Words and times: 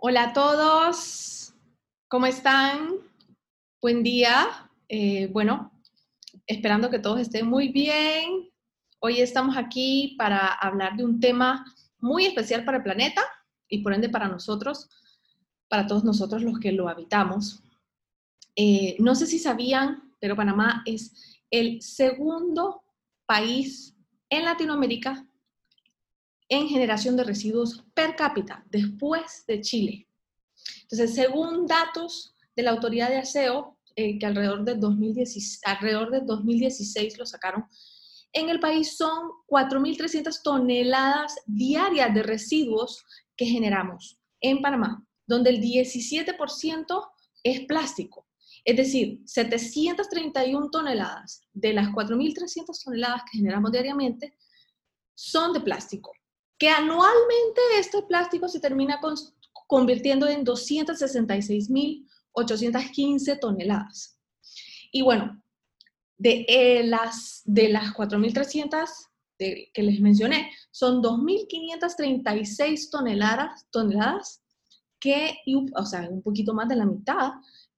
Hola 0.00 0.26
a 0.26 0.32
todos, 0.32 1.54
¿cómo 2.06 2.26
están? 2.26 2.98
Buen 3.82 4.04
día. 4.04 4.70
Eh, 4.88 5.26
bueno, 5.32 5.72
esperando 6.46 6.88
que 6.88 7.00
todos 7.00 7.18
estén 7.18 7.48
muy 7.48 7.70
bien. 7.70 8.48
Hoy 9.00 9.20
estamos 9.20 9.56
aquí 9.56 10.14
para 10.16 10.52
hablar 10.52 10.96
de 10.96 11.04
un 11.04 11.18
tema 11.18 11.64
muy 11.98 12.26
especial 12.26 12.64
para 12.64 12.76
el 12.76 12.84
planeta 12.84 13.22
y 13.68 13.82
por 13.82 13.92
ende 13.92 14.08
para 14.08 14.28
nosotros, 14.28 14.88
para 15.68 15.88
todos 15.88 16.04
nosotros 16.04 16.42
los 16.42 16.60
que 16.60 16.70
lo 16.70 16.88
habitamos. 16.88 17.64
Eh, 18.54 18.94
no 19.00 19.16
sé 19.16 19.26
si 19.26 19.40
sabían, 19.40 20.14
pero 20.20 20.36
Panamá 20.36 20.84
es 20.86 21.40
el 21.50 21.82
segundo 21.82 22.84
país 23.26 23.96
en 24.30 24.44
Latinoamérica 24.44 25.27
en 26.48 26.68
generación 26.68 27.16
de 27.16 27.24
residuos 27.24 27.84
per 27.94 28.16
cápita, 28.16 28.64
después 28.70 29.44
de 29.46 29.60
Chile. 29.60 30.08
Entonces, 30.82 31.14
según 31.14 31.66
datos 31.66 32.34
de 32.56 32.62
la 32.62 32.70
Autoridad 32.70 33.10
de 33.10 33.18
Aseo, 33.18 33.78
eh, 33.96 34.18
que 34.18 34.26
alrededor 34.26 34.64
de, 34.64 34.76
2016, 34.76 35.60
alrededor 35.64 36.10
de 36.10 36.20
2016 36.20 37.18
lo 37.18 37.26
sacaron, 37.26 37.66
en 38.32 38.48
el 38.48 38.60
país 38.60 38.96
son 38.96 39.30
4.300 39.46 40.42
toneladas 40.42 41.34
diarias 41.46 42.14
de 42.14 42.22
residuos 42.22 43.04
que 43.36 43.46
generamos 43.46 44.18
en 44.40 44.60
Panamá, 44.60 45.04
donde 45.26 45.50
el 45.50 45.60
17% 45.60 47.10
es 47.42 47.60
plástico. 47.60 48.26
Es 48.64 48.76
decir, 48.76 49.20
731 49.24 50.70
toneladas 50.70 51.42
de 51.52 51.72
las 51.72 51.88
4.300 51.88 52.84
toneladas 52.84 53.22
que 53.30 53.38
generamos 53.38 53.72
diariamente 53.72 54.34
son 55.14 55.52
de 55.52 55.60
plástico 55.60 56.12
que 56.58 56.68
anualmente 56.68 57.62
este 57.78 58.02
plástico 58.02 58.48
se 58.48 58.60
termina 58.60 59.00
convirtiendo 59.66 60.26
en 60.26 60.44
266.815 60.44 63.40
toneladas. 63.40 64.18
Y 64.90 65.02
bueno, 65.02 65.42
de 66.16 66.46
eh, 66.48 66.82
las, 66.84 67.42
de 67.44 67.68
las 67.68 67.92
4.300 67.94 68.88
que 69.38 69.82
les 69.82 70.00
mencioné, 70.00 70.50
son 70.70 71.02
2.536 71.02 72.90
toneladas, 72.90 73.66
toneladas 73.70 74.42
que, 75.00 75.38
o 75.76 75.84
sea, 75.84 76.08
un 76.10 76.22
poquito 76.22 76.54
más 76.54 76.68
de 76.68 76.76
la 76.76 76.86
mitad, 76.86 77.32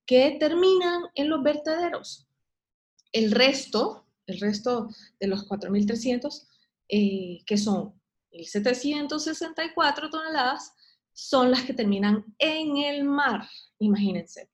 que 0.07 0.37
terminan 0.41 1.03
en 1.15 1.29
los 1.29 1.43
vertederos. 1.43 2.27
El 3.13 3.31
resto, 3.31 4.07
el 4.27 4.41
resto 4.41 4.89
de 5.19 5.27
los 5.27 5.47
4.300, 5.47 6.47
eh, 6.89 7.43
que 7.45 7.59
son 7.59 8.00
1.764 8.33 10.11
toneladas 10.11 10.73
son 11.13 11.51
las 11.51 11.63
que 11.63 11.75
terminan 11.75 12.25
en 12.39 12.77
el 12.77 13.05
mar, 13.05 13.49
imagínense. 13.79 14.51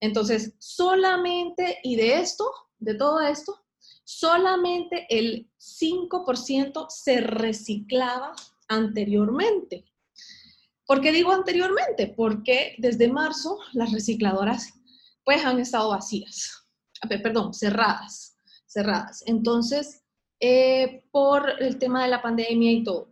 Entonces, 0.00 0.54
solamente, 0.58 1.78
y 1.82 1.96
de 1.96 2.20
esto, 2.20 2.50
de 2.78 2.94
todo 2.94 3.20
esto, 3.20 3.64
solamente 4.04 5.06
el 5.10 5.50
5% 5.58 6.86
se 6.88 7.20
reciclaba 7.20 8.34
anteriormente. 8.68 9.84
¿Por 10.86 11.00
qué 11.00 11.12
digo 11.12 11.30
anteriormente? 11.32 12.08
Porque 12.08 12.74
desde 12.78 13.08
marzo 13.08 13.58
las 13.72 13.92
recicladoras 13.92 14.72
pues 15.24 15.44
han 15.44 15.60
estado 15.60 15.90
vacías, 15.90 16.66
perdón, 17.22 17.54
cerradas, 17.54 18.36
cerradas. 18.66 19.22
Entonces, 19.26 20.02
eh, 20.40 21.04
por 21.12 21.62
el 21.62 21.78
tema 21.78 22.02
de 22.02 22.08
la 22.08 22.22
pandemia 22.22 22.72
y 22.72 22.82
todo. 22.82 23.09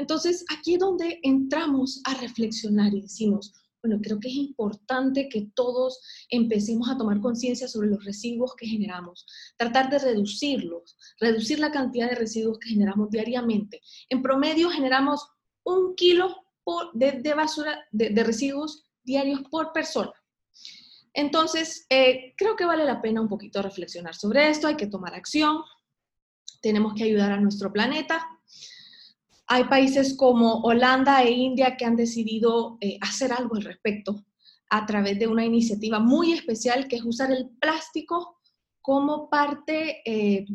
Entonces, 0.00 0.46
aquí 0.50 0.74
es 0.74 0.80
donde 0.80 1.20
entramos 1.22 2.00
a 2.04 2.14
reflexionar 2.14 2.94
y 2.94 3.02
decimos, 3.02 3.52
bueno, 3.82 4.00
creo 4.02 4.18
que 4.18 4.28
es 4.28 4.34
importante 4.34 5.28
que 5.28 5.50
todos 5.54 6.00
empecemos 6.30 6.88
a 6.88 6.96
tomar 6.96 7.20
conciencia 7.20 7.68
sobre 7.68 7.88
los 7.88 8.02
residuos 8.02 8.54
que 8.56 8.66
generamos, 8.66 9.26
tratar 9.58 9.90
de 9.90 9.98
reducirlos, 9.98 10.96
reducir 11.20 11.58
la 11.58 11.70
cantidad 11.70 12.08
de 12.08 12.14
residuos 12.14 12.58
que 12.58 12.70
generamos 12.70 13.10
diariamente. 13.10 13.82
En 14.08 14.22
promedio 14.22 14.70
generamos 14.70 15.28
un 15.64 15.94
kilo 15.94 16.34
de, 16.94 17.34
basura, 17.34 17.86
de, 17.90 18.24
residuos 18.24 18.86
diarios 19.02 19.42
por 19.50 19.72
persona. 19.72 20.12
Entonces, 21.12 21.84
eh, 21.90 22.32
creo 22.38 22.56
que 22.56 22.64
vale 22.64 22.86
la 22.86 23.02
pena 23.02 23.20
un 23.20 23.28
poquito 23.28 23.60
reflexionar 23.60 24.14
sobre 24.14 24.48
esto, 24.48 24.66
hay 24.66 24.76
que 24.76 24.86
tomar 24.86 25.14
acción, 25.14 25.58
tenemos 26.62 26.94
que 26.94 27.04
ayudar 27.04 27.32
a 27.32 27.40
nuestro 27.40 27.70
planeta 27.70 28.39
hay 29.52 29.64
países 29.64 30.16
como 30.16 30.60
Holanda 30.60 31.24
e 31.24 31.32
India 31.32 31.76
que 31.76 31.84
han 31.84 31.96
decidido 31.96 32.78
eh, 32.80 32.98
hacer 33.00 33.32
algo 33.32 33.56
al 33.56 33.64
respecto 33.64 34.24
a 34.70 34.86
través 34.86 35.18
de 35.18 35.26
una 35.26 35.44
iniciativa 35.44 35.98
muy 35.98 36.32
especial 36.32 36.86
que 36.86 36.96
es 36.96 37.04
usar 37.04 37.32
el 37.32 37.48
plástico 37.60 38.38
como 38.80 39.28
parte, 39.28 40.02
eh, 40.04 40.46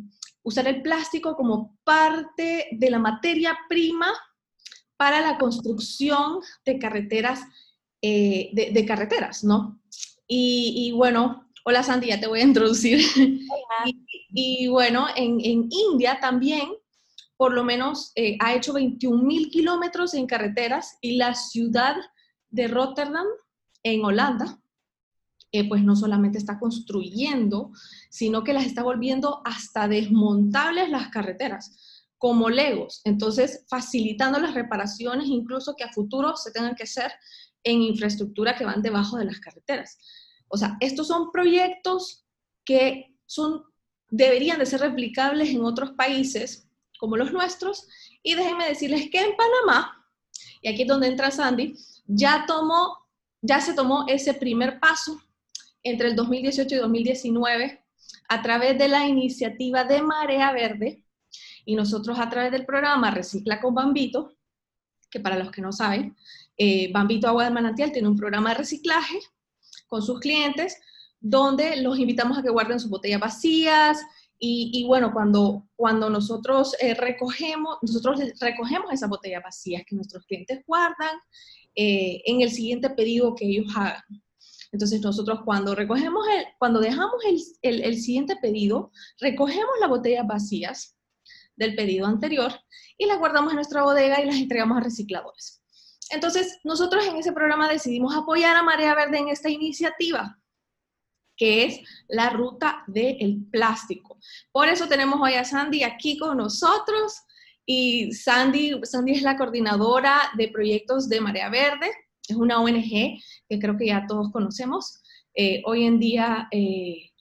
usar 0.43 0.69
el 0.69 0.81
plástico 0.81 1.35
como 1.35 1.77
parte 1.83 2.69
de 2.71 2.89
la 2.89 2.97
materia 2.97 3.57
prima 3.67 4.13
para 4.95 5.19
la 5.19 5.37
construcción 5.37 6.39
de 6.63 6.79
carreteras, 6.79 7.41
eh, 8.01 8.49
de, 8.53 8.85
carreteras, 8.85 9.43
¿no? 9.43 9.81
Y, 10.25 10.93
bueno, 10.95 11.49
hola 11.65 11.83
Sandy, 11.83 12.07
ya 12.07 12.19
te 12.21 12.27
voy 12.27 12.39
a 12.39 12.43
introducir. 12.43 12.99
Y, 14.37 14.67
bueno, 14.67 15.07
en, 15.15 15.39
en 15.39 15.69
India 15.71 16.19
también 16.19 16.67
por 17.37 17.53
lo 17.53 17.63
menos 17.63 18.11
eh, 18.15 18.37
ha 18.39 18.53
hecho 18.53 18.73
21 18.73 19.23
mil 19.23 19.49
kilómetros 19.49 20.13
en 20.13 20.27
carreteras 20.27 20.97
y 21.01 21.17
la 21.17 21.35
ciudad 21.35 21.95
de 22.49 22.67
Rotterdam, 22.67 23.25
en 23.83 24.03
Holanda, 24.03 24.59
eh, 25.51 25.67
pues 25.67 25.83
no 25.83 25.95
solamente 25.95 26.37
está 26.37 26.59
construyendo, 26.59 27.71
sino 28.09 28.43
que 28.43 28.53
las 28.53 28.65
está 28.65 28.83
volviendo 28.83 29.41
hasta 29.45 29.87
desmontables 29.87 30.89
las 30.89 31.09
carreteras, 31.09 32.11
como 32.17 32.49
legos. 32.49 33.01
Entonces, 33.03 33.65
facilitando 33.69 34.39
las 34.39 34.53
reparaciones, 34.53 35.27
incluso 35.27 35.75
que 35.75 35.83
a 35.83 35.93
futuro 35.93 36.35
se 36.35 36.51
tengan 36.51 36.75
que 36.75 36.83
hacer 36.83 37.11
en 37.63 37.81
infraestructura 37.81 38.55
que 38.55 38.65
van 38.65 38.81
debajo 38.81 39.17
de 39.17 39.25
las 39.25 39.39
carreteras. 39.39 39.97
O 40.47 40.57
sea, 40.57 40.77
estos 40.79 41.07
son 41.07 41.31
proyectos 41.31 42.25
que 42.63 43.15
son, 43.25 43.63
deberían 44.09 44.59
de 44.59 44.65
ser 44.65 44.81
replicables 44.81 45.49
en 45.49 45.63
otros 45.63 45.91
países 45.91 46.64
como 46.99 47.17
los 47.17 47.31
nuestros. 47.31 47.87
Y 48.23 48.35
déjenme 48.35 48.67
decirles 48.67 49.09
que 49.09 49.19
en 49.19 49.35
Panamá, 49.35 50.05
y 50.61 50.69
aquí 50.69 50.83
es 50.83 50.87
donde 50.87 51.07
entra 51.07 51.31
Sandy, 51.31 51.75
ya, 52.05 52.45
tomó, 52.47 52.97
ya 53.41 53.61
se 53.61 53.73
tomó 53.73 54.05
ese 54.07 54.33
primer 54.33 54.79
paso 54.79 55.19
entre 55.83 56.09
el 56.09 56.15
2018 56.15 56.75
y 56.75 56.77
2019 56.79 57.85
a 58.27 58.41
través 58.41 58.77
de 58.77 58.87
la 58.87 59.07
iniciativa 59.07 59.83
de 59.83 60.01
Marea 60.01 60.51
Verde 60.51 61.03
y 61.65 61.75
nosotros 61.75 62.19
a 62.19 62.29
través 62.29 62.51
del 62.51 62.65
programa 62.65 63.11
Recicla 63.11 63.59
con 63.59 63.73
Bambito, 63.73 64.33
que 65.09 65.19
para 65.19 65.37
los 65.37 65.51
que 65.51 65.61
no 65.61 65.71
saben, 65.71 66.15
eh, 66.57 66.91
Bambito 66.91 67.27
Agua 67.27 67.45
del 67.45 67.53
Manantial 67.53 67.91
tiene 67.91 68.07
un 68.07 68.17
programa 68.17 68.49
de 68.49 68.55
reciclaje 68.55 69.19
con 69.87 70.01
sus 70.01 70.19
clientes 70.19 70.77
donde 71.19 71.77
los 71.77 71.97
invitamos 71.97 72.37
a 72.37 72.43
que 72.43 72.49
guarden 72.49 72.79
sus 72.79 72.89
botellas 72.89 73.19
vacías, 73.19 73.99
y, 74.37 74.85
bueno, 74.85 75.11
cuando, 75.13 75.67
cuando 75.75 76.09
nosotros 76.09 76.75
eh, 76.79 76.93
recogemos, 76.93 77.77
nosotros 77.81 78.19
recogemos 78.39 78.91
esas 78.91 79.09
botellas 79.09 79.41
vacías 79.43 79.83
que 79.87 79.95
nuestros 79.95 80.25
clientes 80.25 80.61
guardan 80.67 81.17
eh, 81.73 82.21
en 82.25 82.41
el 82.41 82.51
siguiente 82.51 82.89
pedido 82.89 83.33
que 83.33 83.45
ellos 83.45 83.73
hagan. 83.75 84.03
Entonces 84.71 85.01
nosotros 85.01 85.39
cuando 85.45 85.73
recogemos, 85.73 86.25
el, 86.27 86.45
cuando 86.59 86.81
dejamos 86.81 87.15
el, 87.61 87.81
el, 87.81 87.97
siguiente 87.97 88.35
pedido, 88.35 88.91
recogemos 89.19 89.73
las 89.79 89.89
botellas 89.89 90.27
vacías 90.27 90.97
del 91.55 91.75
pedido 91.75 92.05
anterior 92.05 92.51
y 92.97 93.05
las 93.05 93.17
guardamos 93.17 93.51
en 93.51 93.55
nuestra 93.55 93.83
bodega 93.83 94.21
y 94.21 94.25
las 94.25 94.35
entregamos 94.35 94.77
a 94.77 94.81
recicladores. 94.81 95.63
Entonces 96.11 96.59
nosotros 96.65 97.05
en 97.05 97.15
ese 97.15 97.31
programa 97.31 97.69
decidimos 97.69 98.15
apoyar 98.15 98.57
a 98.57 98.63
Marea 98.63 98.95
Verde 98.95 99.17
en 99.17 99.29
esta 99.29 99.49
iniciativa 99.49 100.37
que 101.37 101.65
es 101.65 101.79
la 102.07 102.29
ruta 102.29 102.83
del 102.87 103.45
plástico. 103.51 104.17
Por 104.51 104.67
eso 104.67 104.87
tenemos 104.87 105.19
hoy 105.21 105.33
a 105.33 105.43
Sandy 105.43 105.83
aquí 105.83 106.17
con 106.17 106.37
nosotros 106.37 107.21
y 107.65 108.11
Sandy, 108.13 108.79
Sandy 108.83 109.13
es 109.13 109.21
la 109.21 109.37
coordinadora 109.37 110.31
de 110.37 110.49
proyectos 110.49 111.09
de 111.09 111.21
Marea 111.21 111.49
Verde, 111.49 111.91
es 112.27 112.35
una 112.35 112.59
ONG 112.59 113.19
que 113.49 113.59
creo 113.59 113.77
que 113.77 113.87
ya 113.87 114.05
todos 114.07 114.31
conocemos. 114.31 115.01
Eh, 115.35 115.61
hoy 115.65 115.85
en 115.85 115.99
día 115.99 116.47
eh, 116.51 117.11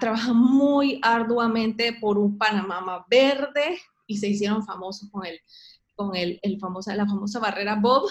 trabaja 0.00 0.32
muy 0.32 0.98
arduamente 1.02 1.92
por 2.00 2.18
un 2.18 2.38
Panamá 2.38 2.80
más 2.80 3.02
verde 3.08 3.78
y 4.06 4.16
se 4.16 4.28
hicieron 4.28 4.64
famosos 4.64 5.10
con, 5.10 5.26
el, 5.26 5.40
con 5.94 6.16
el, 6.16 6.38
el 6.42 6.58
famosa, 6.58 6.94
la 6.94 7.06
famosa 7.06 7.38
barrera 7.38 7.76
Bob 7.76 8.08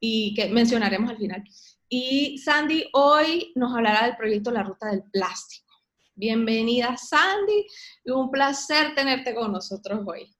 y 0.00 0.34
que 0.34 0.48
mencionaremos 0.48 1.10
al 1.10 1.18
final. 1.18 1.44
Y 1.88 2.38
Sandy 2.38 2.88
hoy 2.94 3.52
nos 3.54 3.72
hablará 3.72 4.06
del 4.06 4.16
proyecto 4.16 4.50
La 4.50 4.64
Ruta 4.64 4.88
del 4.88 5.04
Plástico. 5.04 5.72
Bienvenida 6.16 6.96
Sandy, 6.96 7.64
un 8.06 8.28
placer 8.28 8.94
tenerte 8.96 9.32
con 9.36 9.52
nosotros 9.52 10.00
hoy. 10.04 10.34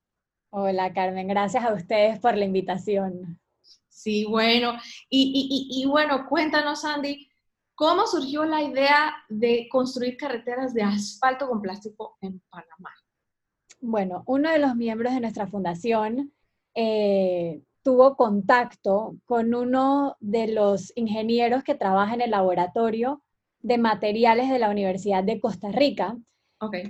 Hola 0.50 0.92
Carmen, 0.92 1.28
gracias 1.28 1.64
a 1.64 1.72
ustedes 1.72 2.18
por 2.18 2.36
la 2.36 2.44
invitación. 2.44 3.40
Sí, 3.88 4.24
bueno. 4.24 4.76
Y, 5.08 5.84
bueno, 5.88 6.26
cuéntanos, 6.28 6.84
Andy, 6.84 7.28
¿cómo 7.76 8.08
surgió 8.08 8.44
la 8.44 8.62
idea 8.62 9.14
de 9.28 9.68
construir 9.70 10.16
carreteras 10.16 10.74
de 10.74 10.82
asfalto 10.82 11.48
con 11.48 11.62
plástico 11.62 12.18
en 12.22 12.40
Panamá? 12.50 12.90
Bueno, 13.80 14.24
uno 14.26 14.50
de 14.50 14.58
los 14.58 14.74
miembros 14.74 15.14
de 15.14 15.20
nuestra 15.20 15.46
fundación 15.46 16.32
eh, 16.74 17.62
tuvo 17.86 18.16
contacto 18.16 19.14
con 19.26 19.54
uno 19.54 20.16
de 20.18 20.48
los 20.48 20.92
ingenieros 20.96 21.62
que 21.62 21.76
trabaja 21.76 22.14
en 22.14 22.20
el 22.20 22.32
laboratorio 22.32 23.22
de 23.60 23.78
materiales 23.78 24.50
de 24.50 24.58
la 24.58 24.70
Universidad 24.70 25.22
de 25.22 25.40
Costa 25.40 25.70
Rica. 25.70 26.16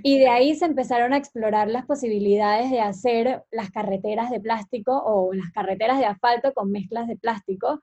Y 0.01 0.17
de 0.17 0.27
ahí 0.27 0.55
se 0.55 0.65
empezaron 0.65 1.13
a 1.13 1.17
explorar 1.17 1.67
las 1.67 1.85
posibilidades 1.85 2.71
de 2.71 2.79
hacer 2.79 3.43
las 3.51 3.69
carreteras 3.69 4.31
de 4.31 4.39
plástico 4.39 4.97
o 5.05 5.31
las 5.33 5.51
carreteras 5.51 5.99
de 5.99 6.07
asfalto 6.07 6.51
con 6.55 6.71
mezclas 6.71 7.07
de 7.07 7.15
plástico 7.15 7.79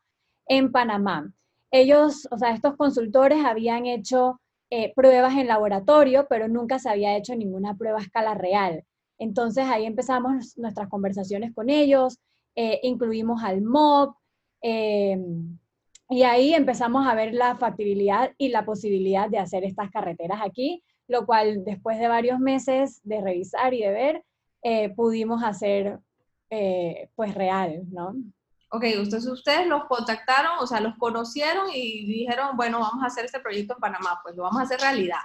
en 0.48 0.72
Panamá. 0.72 1.32
Ellos, 1.70 2.26
o 2.32 2.38
sea, 2.38 2.50
estos 2.50 2.76
consultores 2.76 3.44
habían 3.44 3.86
hecho 3.86 4.40
eh, 4.70 4.92
pruebas 4.96 5.36
en 5.36 5.46
laboratorio, 5.46 6.26
pero 6.28 6.48
nunca 6.48 6.80
se 6.80 6.90
había 6.90 7.16
hecho 7.16 7.36
ninguna 7.36 7.76
prueba 7.76 8.00
a 8.00 8.02
escala 8.02 8.34
real. 8.34 8.82
Entonces 9.18 9.66
ahí 9.66 9.86
empezamos 9.86 10.58
nuestras 10.58 10.88
conversaciones 10.88 11.54
con 11.54 11.70
ellos, 11.70 12.18
eh, 12.54 12.80
incluimos 12.82 13.42
al 13.42 13.62
MOB, 13.62 14.14
eh, 14.62 15.18
y 16.10 16.22
ahí 16.22 16.54
empezamos 16.54 17.06
a 17.06 17.14
ver 17.14 17.34
la 17.34 17.56
factibilidad 17.56 18.32
y 18.38 18.48
la 18.48 18.64
posibilidad 18.64 19.28
de 19.28 19.38
hacer 19.38 19.64
estas 19.64 19.90
carreteras 19.90 20.40
aquí, 20.42 20.82
lo 21.08 21.26
cual 21.26 21.64
después 21.64 21.98
de 21.98 22.08
varios 22.08 22.38
meses 22.38 23.00
de 23.04 23.20
revisar 23.20 23.74
y 23.74 23.80
de 23.80 23.90
ver, 23.90 24.24
eh, 24.62 24.90
pudimos 24.90 25.42
hacer 25.42 25.98
pues 27.16 27.34
real, 27.34 27.82
¿no? 27.90 28.14
Ok, 28.70 28.84
ustedes, 29.02 29.26
ustedes 29.26 29.66
los 29.66 29.86
contactaron, 29.86 30.52
o 30.60 30.68
sea, 30.68 30.78
los 30.78 30.96
conocieron 30.98 31.66
y 31.74 32.06
dijeron, 32.06 32.56
bueno, 32.56 32.78
vamos 32.78 33.02
a 33.02 33.06
hacer 33.06 33.24
este 33.24 33.40
proyecto 33.40 33.74
en 33.74 33.80
Panamá, 33.80 34.20
pues 34.22 34.36
lo 34.36 34.44
vamos 34.44 34.60
a 34.60 34.64
hacer 34.64 34.78
realidad. 34.78 35.18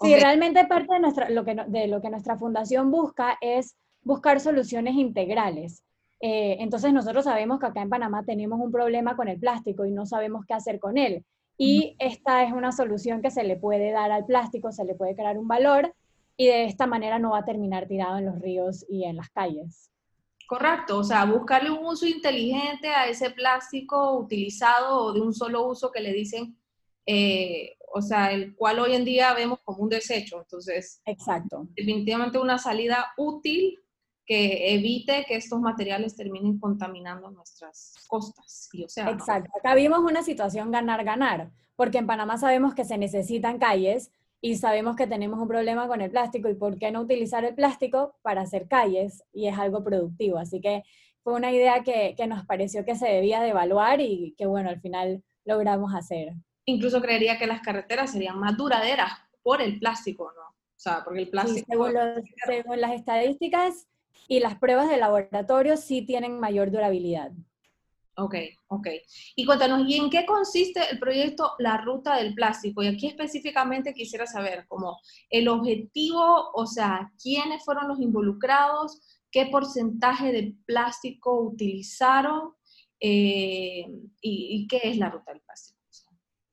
Sí, 0.00 0.14
realmente 0.14 0.64
parte 0.66 0.92
de, 0.92 1.00
nuestra, 1.00 1.30
lo 1.30 1.44
que, 1.44 1.54
de 1.54 1.88
lo 1.88 2.02
que 2.02 2.10
nuestra 2.10 2.36
fundación 2.36 2.90
busca 2.90 3.38
es 3.40 3.76
buscar 4.02 4.40
soluciones 4.40 4.94
integrales. 4.94 5.82
Eh, 6.20 6.56
entonces 6.60 6.92
nosotros 6.92 7.24
sabemos 7.24 7.60
que 7.60 7.66
acá 7.66 7.82
en 7.82 7.90
Panamá 7.90 8.24
tenemos 8.24 8.58
un 8.60 8.72
problema 8.72 9.16
con 9.16 9.28
el 9.28 9.38
plástico 9.38 9.84
y 9.84 9.92
no 9.92 10.06
sabemos 10.06 10.44
qué 10.46 10.54
hacer 10.54 10.78
con 10.78 10.98
él. 10.98 11.24
Y 11.58 11.96
esta 11.98 12.44
es 12.44 12.52
una 12.52 12.72
solución 12.72 13.22
que 13.22 13.30
se 13.30 13.44
le 13.44 13.56
puede 13.56 13.90
dar 13.90 14.10
al 14.12 14.26
plástico, 14.26 14.72
se 14.72 14.84
le 14.84 14.94
puede 14.94 15.14
crear 15.14 15.38
un 15.38 15.48
valor 15.48 15.94
y 16.36 16.46
de 16.46 16.64
esta 16.64 16.86
manera 16.86 17.18
no 17.18 17.30
va 17.30 17.38
a 17.38 17.44
terminar 17.44 17.88
tirado 17.88 18.18
en 18.18 18.26
los 18.26 18.40
ríos 18.40 18.84
y 18.88 19.04
en 19.04 19.16
las 19.16 19.30
calles. 19.30 19.90
Correcto, 20.46 20.98
o 20.98 21.04
sea, 21.04 21.24
buscarle 21.24 21.70
un 21.70 21.84
uso 21.84 22.06
inteligente 22.06 22.88
a 22.88 23.08
ese 23.08 23.30
plástico 23.30 24.18
utilizado 24.18 25.06
o 25.06 25.12
de 25.12 25.20
un 25.20 25.34
solo 25.34 25.66
uso 25.66 25.90
que 25.90 26.00
le 26.00 26.12
dicen 26.12 26.56
eh, 27.06 27.76
o 27.92 28.02
sea, 28.02 28.32
el 28.32 28.54
cual 28.54 28.80
hoy 28.80 28.94
en 28.94 29.04
día 29.04 29.32
vemos 29.32 29.60
como 29.64 29.82
un 29.82 29.88
desecho. 29.88 30.40
Entonces, 30.40 31.00
Exacto. 31.06 31.68
definitivamente 31.74 32.38
una 32.38 32.58
salida 32.58 33.12
útil 33.16 33.78
que 34.26 34.74
evite 34.74 35.24
que 35.26 35.36
estos 35.36 35.60
materiales 35.60 36.16
terminen 36.16 36.58
contaminando 36.58 37.30
nuestras 37.30 37.94
costas 38.08 38.68
y 38.72 38.84
océanos. 38.84 39.14
Exacto. 39.14 39.50
Acá 39.58 39.74
vimos 39.74 40.00
una 40.00 40.22
situación 40.22 40.70
ganar-ganar, 40.70 41.50
porque 41.76 41.98
en 41.98 42.06
Panamá 42.06 42.36
sabemos 42.36 42.74
que 42.74 42.84
se 42.84 42.98
necesitan 42.98 43.58
calles 43.58 44.10
y 44.40 44.56
sabemos 44.56 44.96
que 44.96 45.06
tenemos 45.06 45.40
un 45.40 45.48
problema 45.48 45.88
con 45.88 46.00
el 46.00 46.10
plástico 46.10 46.48
y 46.48 46.54
por 46.54 46.78
qué 46.78 46.90
no 46.90 47.00
utilizar 47.00 47.44
el 47.44 47.54
plástico 47.54 48.16
para 48.22 48.42
hacer 48.42 48.68
calles 48.68 49.22
y 49.32 49.46
es 49.46 49.56
algo 49.58 49.82
productivo. 49.84 50.38
Así 50.38 50.60
que 50.60 50.82
fue 51.22 51.34
una 51.34 51.52
idea 51.52 51.82
que, 51.82 52.14
que 52.16 52.26
nos 52.26 52.44
pareció 52.44 52.84
que 52.84 52.96
se 52.96 53.08
debía 53.08 53.40
de 53.40 53.50
evaluar 53.50 54.00
y 54.00 54.34
que 54.36 54.46
bueno, 54.46 54.68
al 54.68 54.80
final 54.80 55.22
logramos 55.44 55.94
hacer 55.94 56.34
incluso 56.66 57.00
creería 57.00 57.38
que 57.38 57.46
las 57.46 57.62
carreteras 57.62 58.12
serían 58.12 58.38
más 58.38 58.56
duraderas 58.56 59.12
por 59.42 59.62
el 59.62 59.78
plástico, 59.78 60.32
¿no? 60.36 60.42
O 60.42 60.78
sea, 60.78 61.02
porque 61.04 61.22
el 61.22 61.30
plástico... 61.30 61.88
según, 62.46 62.80
las 62.80 62.92
estadísticas 62.92 63.86
y 64.28 64.40
las 64.40 64.58
pruebas 64.58 64.88
de 64.88 64.96
laboratorio 64.96 65.76
sí 65.76 66.02
tienen 66.02 66.38
mayor 66.40 66.70
durabilidad. 66.70 67.32
Ok, 68.18 68.34
ok. 68.68 68.88
Y 69.34 69.44
cuéntanos, 69.44 69.86
¿y 69.86 69.96
en 69.96 70.08
qué 70.08 70.24
consiste 70.24 70.80
el 70.90 70.98
proyecto 70.98 71.52
La 71.58 71.76
Ruta 71.76 72.16
del 72.16 72.34
Plástico? 72.34 72.82
Y 72.82 72.86
aquí 72.86 73.08
específicamente 73.08 73.92
quisiera 73.92 74.26
saber 74.26 74.66
como 74.68 74.98
el 75.28 75.48
objetivo, 75.48 76.50
o 76.54 76.66
sea, 76.66 77.12
quiénes 77.22 77.62
fueron 77.62 77.88
los 77.88 78.00
involucrados, 78.00 79.02
qué 79.30 79.46
porcentaje 79.46 80.32
de 80.32 80.54
plástico 80.64 81.42
utilizaron 81.42 82.54
eh, 83.00 83.86
y, 84.22 84.62
y 84.62 84.66
qué 84.66 84.80
es 84.84 84.96
la 84.96 85.10
Ruta 85.10 85.32
del 85.32 85.42
Plástico. 85.42 85.76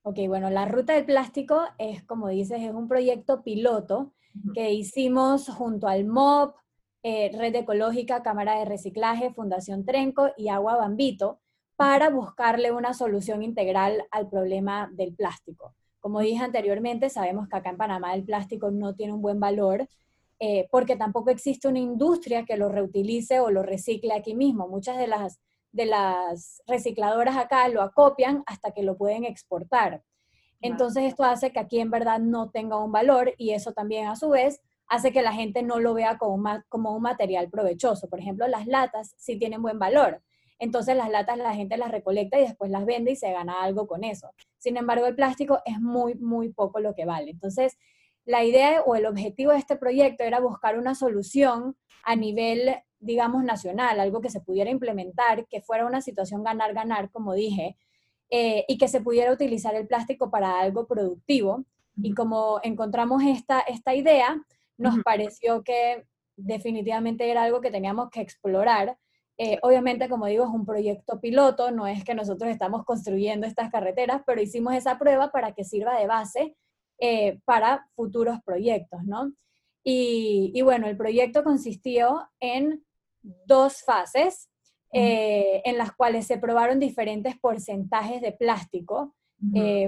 Ok, 0.06 0.20
bueno, 0.28 0.50
la 0.50 0.66
ruta 0.66 0.94
del 0.94 1.06
plástico 1.06 1.62
es, 1.78 2.04
como 2.04 2.28
dices, 2.28 2.62
es 2.62 2.74
un 2.74 2.90
proyecto 2.90 3.42
piloto 3.42 4.14
que 4.54 4.74
hicimos 4.74 5.48
junto 5.48 5.88
al 5.88 6.04
MOP, 6.04 6.58
eh, 7.04 7.32
Red 7.38 7.56
Ecológica, 7.56 8.24
Cámara 8.24 8.58
de 8.58 8.66
Reciclaje, 8.66 9.34
Fundación 9.34 9.86
Trenco 9.86 10.32
y 10.38 10.50
Agua 10.50 10.78
Bambito 10.78 11.40
para 11.76 12.10
buscarle 12.10 12.72
una 12.72 12.94
solución 12.94 13.44
integral 13.44 14.06
al 14.12 14.30
problema 14.30 14.90
del 14.94 15.14
plástico. 15.14 15.76
Como 16.00 16.20
dije 16.20 16.44
anteriormente, 16.44 17.10
sabemos 17.10 17.48
que 17.48 17.58
acá 17.58 17.70
en 17.70 17.78
Panamá 17.78 18.14
el 18.14 18.24
plástico 18.24 18.72
no 18.72 18.96
tiene 18.96 19.14
un 19.14 19.22
buen 19.22 19.40
valor 19.40 19.88
eh, 20.40 20.68
porque 20.72 20.96
tampoco 20.96 21.30
existe 21.30 21.68
una 21.68 21.80
industria 21.80 22.46
que 22.46 22.58
lo 22.58 22.70
reutilice 22.70 23.40
o 23.40 23.50
lo 23.52 23.64
recicle 23.64 24.14
aquí 24.14 24.36
mismo. 24.36 24.68
Muchas 24.68 24.98
de 24.98 25.08
las 25.08 25.40
de 25.74 25.88
las 25.88 26.62
recicladoras 26.68 27.36
acá 27.36 27.68
lo 27.68 27.82
acopian 27.82 28.44
hasta 28.46 28.72
que 28.72 28.84
lo 28.84 28.96
pueden 28.96 29.26
exportar. 29.26 30.04
Entonces 30.62 31.04
esto 31.04 31.26
hace 31.26 31.52
que 31.52 31.60
aquí 31.60 31.80
en 31.80 31.92
verdad 31.92 32.20
no 32.20 32.52
tenga 32.52 32.78
un 32.78 32.92
valor 32.92 33.34
y 33.38 33.52
eso 33.52 33.74
también 33.74 34.08
a 34.08 34.16
su 34.16 34.30
vez 34.30 34.62
hace 34.94 35.12
que 35.12 35.22
la 35.22 35.34
gente 35.34 35.64
no 35.64 35.80
lo 35.80 35.94
vea 35.94 36.18
como, 36.18 36.44
como 36.70 36.96
un 36.96 37.02
material 37.02 37.50
provechoso. 37.50 38.10
Por 38.10 38.20
ejemplo, 38.20 38.48
las 38.48 38.68
latas 38.68 39.16
sí 39.18 39.38
tienen 39.40 39.62
buen 39.62 39.80
valor. 39.80 40.22
Entonces 40.60 40.96
las 40.96 41.10
latas 41.10 41.38
la 41.40 41.56
gente 41.56 41.78
las 41.78 41.92
recolecta 41.92 42.38
y 42.38 42.44
después 42.44 42.70
las 42.70 42.86
vende 42.86 43.12
y 43.12 43.16
se 43.16 43.32
gana 43.32 43.64
algo 43.64 43.88
con 43.88 44.04
eso. 44.04 44.30
Sin 44.60 44.78
embargo, 44.78 45.08
el 45.08 45.16
plástico 45.16 45.62
es 45.66 45.80
muy, 45.82 46.16
muy 46.16 46.54
poco 46.54 46.80
lo 46.80 46.94
que 46.94 47.06
vale. 47.06 47.32
Entonces, 47.32 47.78
la 48.24 48.44
idea 48.44 48.82
o 48.86 48.96
el 48.96 49.06
objetivo 49.06 49.52
de 49.52 49.58
este 49.58 49.76
proyecto 49.76 50.24
era 50.24 50.40
buscar 50.40 50.78
una 50.78 50.96
solución 50.96 51.76
a 52.04 52.16
nivel 52.16 52.76
digamos, 53.00 53.44
nacional, 53.44 54.00
algo 54.00 54.22
que 54.22 54.30
se 54.30 54.40
pudiera 54.40 54.70
implementar, 54.70 55.46
que 55.48 55.62
fuera 55.62 55.86
una 55.86 56.02
situación 56.02 56.44
ganar-ganar, 56.44 57.12
como 57.12 57.34
dije, 57.34 57.76
eh, 58.30 58.64
y 58.68 58.78
que 58.78 58.88
se 58.88 59.02
pudiera 59.02 59.32
utilizar 59.32 59.76
el 59.76 59.88
plástico 59.88 60.32
para 60.32 60.60
algo 60.60 60.88
productivo. 60.88 61.66
Y 61.98 62.14
como 62.14 62.60
encontramos 62.64 63.22
esta, 63.24 63.60
esta 63.60 63.94
idea, 63.94 64.42
nos 64.78 65.00
pareció 65.04 65.64
que 65.64 66.06
definitivamente 66.36 67.30
era 67.30 67.44
algo 67.44 67.62
que 67.62 67.72
teníamos 67.72 68.10
que 68.10 68.22
explorar. 68.22 68.98
Eh, 69.38 69.58
obviamente, 69.62 70.10
como 70.10 70.28
digo, 70.28 70.44
es 70.44 70.52
un 70.52 70.66
proyecto 70.66 71.20
piloto, 71.20 71.72
no 71.72 71.88
es 71.88 72.04
que 72.04 72.14
nosotros 72.14 72.52
estamos 72.52 72.86
construyendo 72.86 73.48
estas 73.48 73.72
carreteras, 73.72 74.22
pero 74.26 74.42
hicimos 74.42 74.76
esa 74.76 74.98
prueba 75.00 75.32
para 75.32 75.54
que 75.54 75.64
sirva 75.64 76.00
de 76.00 76.08
base 76.08 76.56
eh, 77.00 77.40
para 77.46 77.88
futuros 77.96 78.40
proyectos, 78.46 79.04
¿no? 79.06 79.34
Y, 79.84 80.52
y, 80.54 80.62
bueno, 80.62 80.88
el 80.88 80.96
proyecto 80.96 81.44
consistió 81.44 82.30
en 82.40 82.86
dos 83.22 83.84
fases 83.84 84.50
eh, 84.94 85.62
en 85.66 85.78
las 85.78 85.92
cuales 85.94 86.28
se 86.28 86.38
probaron 86.38 86.80
diferentes 86.80 87.38
porcentajes 87.40 88.22
de 88.22 88.32
plástico. 88.32 89.16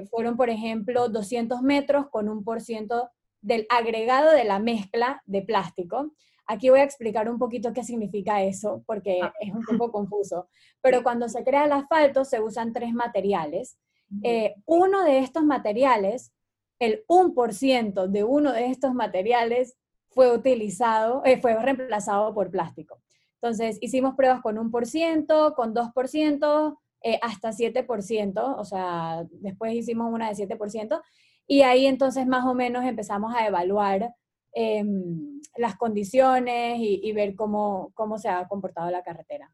Fueron, 0.10 0.36
por 0.36 0.50
ejemplo, 0.50 1.08
200 1.08 1.62
metros 1.62 2.10
con 2.10 2.28
un 2.28 2.44
por 2.44 2.60
ciento 2.60 3.10
del 3.46 3.68
agregado 3.70 4.32
de 4.32 4.44
la 4.44 4.58
mezcla 4.58 5.22
de 5.28 5.44
plástico. 5.44 6.12
Aquí 6.48 6.70
voy 6.70 6.80
a 6.80 6.84
explicar 6.84 7.30
un 7.30 7.38
poquito 7.38 7.74
qué 7.74 7.84
significa 7.84 8.42
eso, 8.42 8.84
porque 8.88 9.20
ah. 9.22 9.32
es 9.40 9.54
un 9.54 9.64
poco 9.64 9.92
confuso. 9.92 10.50
Pero 10.82 11.04
cuando 11.04 11.30
se 11.30 11.44
crea 11.44 11.66
el 11.66 11.72
asfalto 11.72 12.26
se 12.26 12.42
usan 12.42 12.74
tres 12.74 12.92
materiales. 12.94 13.78
Eh, 14.24 14.56
uno 14.66 15.04
de 15.04 15.20
estos 15.20 15.44
materiales, 15.44 16.32
el 16.80 17.06
1% 17.08 18.08
de 18.08 18.24
uno 18.24 18.52
de 18.52 18.66
estos 18.66 18.94
materiales 18.94 19.78
fue 20.10 20.36
utilizado, 20.36 21.22
fue 21.42 21.56
reemplazado 21.62 22.34
por 22.34 22.50
plástico. 22.50 23.00
Entonces, 23.42 23.78
hicimos 23.80 24.16
pruebas 24.16 24.42
con 24.42 24.58
un 24.58 24.72
por 24.72 24.88
ciento, 24.88 25.54
con 25.56 25.74
dos 25.76 25.90
por 25.94 26.08
ciento, 26.08 26.80
eh, 27.04 27.20
hasta 27.22 27.52
7%, 27.52 28.56
o 28.58 28.66
sea, 28.66 29.24
después 29.30 29.74
hicimos 29.74 30.12
una 30.12 30.30
de 30.30 30.36
7%, 30.36 31.00
y 31.48 31.62
ahí 31.62 31.86
entonces 31.86 32.26
más 32.28 32.46
o 32.46 32.54
menos 32.54 32.84
empezamos 32.86 33.34
a 33.36 33.48
evaluar 33.48 34.14
em, 34.54 35.42
las 35.58 35.76
condiciones 35.76 36.78
y, 36.80 37.12
ver 37.14 37.36
cómo, 37.36 37.92
cómo 37.94 38.18
se 38.18 38.30
ha 38.30 38.48
comportado 38.48 38.90
la 38.90 39.04
carretera. 39.04 39.52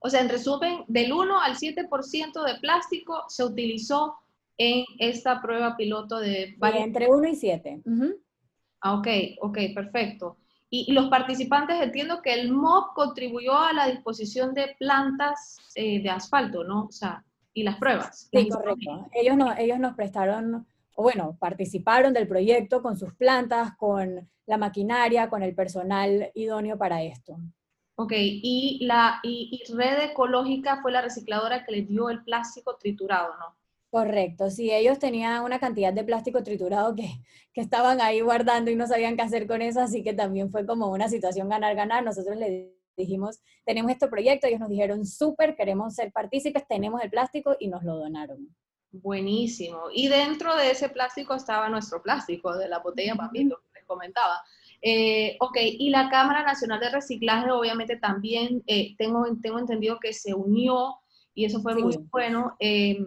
O 0.00 0.08
sea, 0.08 0.20
en 0.20 0.28
resumen, 0.28 0.84
del 0.88 1.12
1 1.12 1.40
al 1.40 1.56
7% 1.56 2.44
de 2.44 2.60
plástico 2.60 3.24
se 3.28 3.44
utilizó 3.44 4.16
en 4.56 4.84
esta 4.98 5.40
prueba 5.40 5.76
piloto 5.76 6.18
de... 6.18 6.56
entre 6.74 7.08
1 7.08 7.28
y 7.28 7.34
7. 7.34 7.82
Ah, 8.82 8.94
ok, 8.94 9.08
ok, 9.40 9.58
perfecto. 9.74 10.36
y, 10.70 10.92
los 10.92 11.08
participantes 11.08 11.80
entiendo 11.80 12.22
que 12.22 12.32
el 12.32 12.52
MOB 12.52 12.94
contribuyó 12.94 13.58
a 13.58 13.72
la 13.72 13.88
disposición 13.88 14.54
de 14.54 14.74
plantas 14.78 15.58
eh, 15.74 16.02
de 16.02 16.10
asfalto, 16.10 16.64
¿no? 16.64 16.84
O 16.84 16.92
sea, 16.92 17.24
y 17.52 17.62
las 17.62 17.76
pruebas. 17.76 18.28
Sí, 18.32 18.48
correcto. 18.48 19.08
Ellos, 19.12 19.36
no, 19.36 19.52
ellos 19.56 19.78
nos 19.78 19.94
prestaron, 19.96 20.66
o 21.00 21.02
bueno, 21.02 21.38
participaron 21.40 22.12
del 22.12 22.28
proyecto 22.28 22.82
con 22.82 22.94
sus 22.94 23.14
plantas, 23.14 23.74
con 23.78 24.28
la 24.44 24.58
maquinaria, 24.58 25.30
con 25.30 25.42
el 25.42 25.54
personal 25.54 26.30
idóneo 26.34 26.76
para 26.76 27.02
esto. 27.02 27.38
Ok, 27.94 28.12
y, 28.16 28.84
la, 28.84 29.18
y, 29.22 29.48
y 29.50 29.72
Red 29.72 30.10
Ecológica 30.10 30.82
fue 30.82 30.92
la 30.92 31.00
recicladora 31.00 31.64
que 31.64 31.72
les 31.72 31.88
dio 31.88 32.10
el 32.10 32.22
plástico 32.22 32.76
triturado, 32.76 33.30
¿no? 33.38 33.56
Correcto, 33.88 34.50
sí, 34.50 34.70
ellos 34.70 34.98
tenían 34.98 35.42
una 35.42 35.58
cantidad 35.58 35.90
de 35.90 36.04
plástico 36.04 36.42
triturado 36.42 36.94
que, 36.94 37.08
que, 37.54 37.62
estaban 37.62 38.02
ahí 38.02 38.20
guardando 38.20 38.70
y 38.70 38.76
no 38.76 38.86
sabían 38.86 39.16
qué 39.16 39.22
hacer 39.22 39.46
con 39.46 39.62
eso, 39.62 39.80
así 39.80 40.02
que 40.02 40.12
también 40.12 40.50
fue 40.50 40.66
como 40.66 40.90
una 40.90 41.08
situación 41.08 41.48
ganar-ganar. 41.48 42.04
Nosotros 42.04 42.36
les 42.36 42.68
dijimos, 42.94 43.40
tenemos 43.64 43.90
este 43.90 44.06
proyecto, 44.08 44.46
ellos 44.46 44.60
nos 44.60 44.68
dijeron, 44.68 45.06
súper, 45.06 45.56
queremos 45.56 45.94
ser 45.94 46.12
partícipes, 46.12 46.68
tenemos 46.68 47.02
el 47.02 47.08
plástico 47.08 47.56
y 47.58 47.68
nos 47.68 47.84
lo 47.84 47.96
donaron. 47.96 48.54
Buenísimo. 48.92 49.84
Y 49.92 50.08
dentro 50.08 50.56
de 50.56 50.70
ese 50.72 50.88
plástico 50.88 51.34
estaba 51.34 51.68
nuestro 51.68 52.02
plástico 52.02 52.56
de 52.56 52.68
la 52.68 52.80
botella 52.80 53.14
Papito, 53.14 53.60
que 53.72 53.80
les 53.80 53.86
comentaba. 53.86 54.42
Eh, 54.82 55.36
ok, 55.40 55.56
y 55.60 55.90
la 55.90 56.08
Cámara 56.08 56.42
Nacional 56.42 56.80
de 56.80 56.90
Reciclaje 56.90 57.50
obviamente 57.50 57.96
también 57.96 58.62
eh, 58.66 58.96
tengo, 58.96 59.26
tengo 59.42 59.58
entendido 59.58 59.98
que 60.00 60.12
se 60.12 60.32
unió 60.34 60.96
y 61.34 61.44
eso 61.44 61.60
fue 61.60 61.74
muy 61.74 61.96
bueno. 62.10 62.56
Eh, 62.58 62.98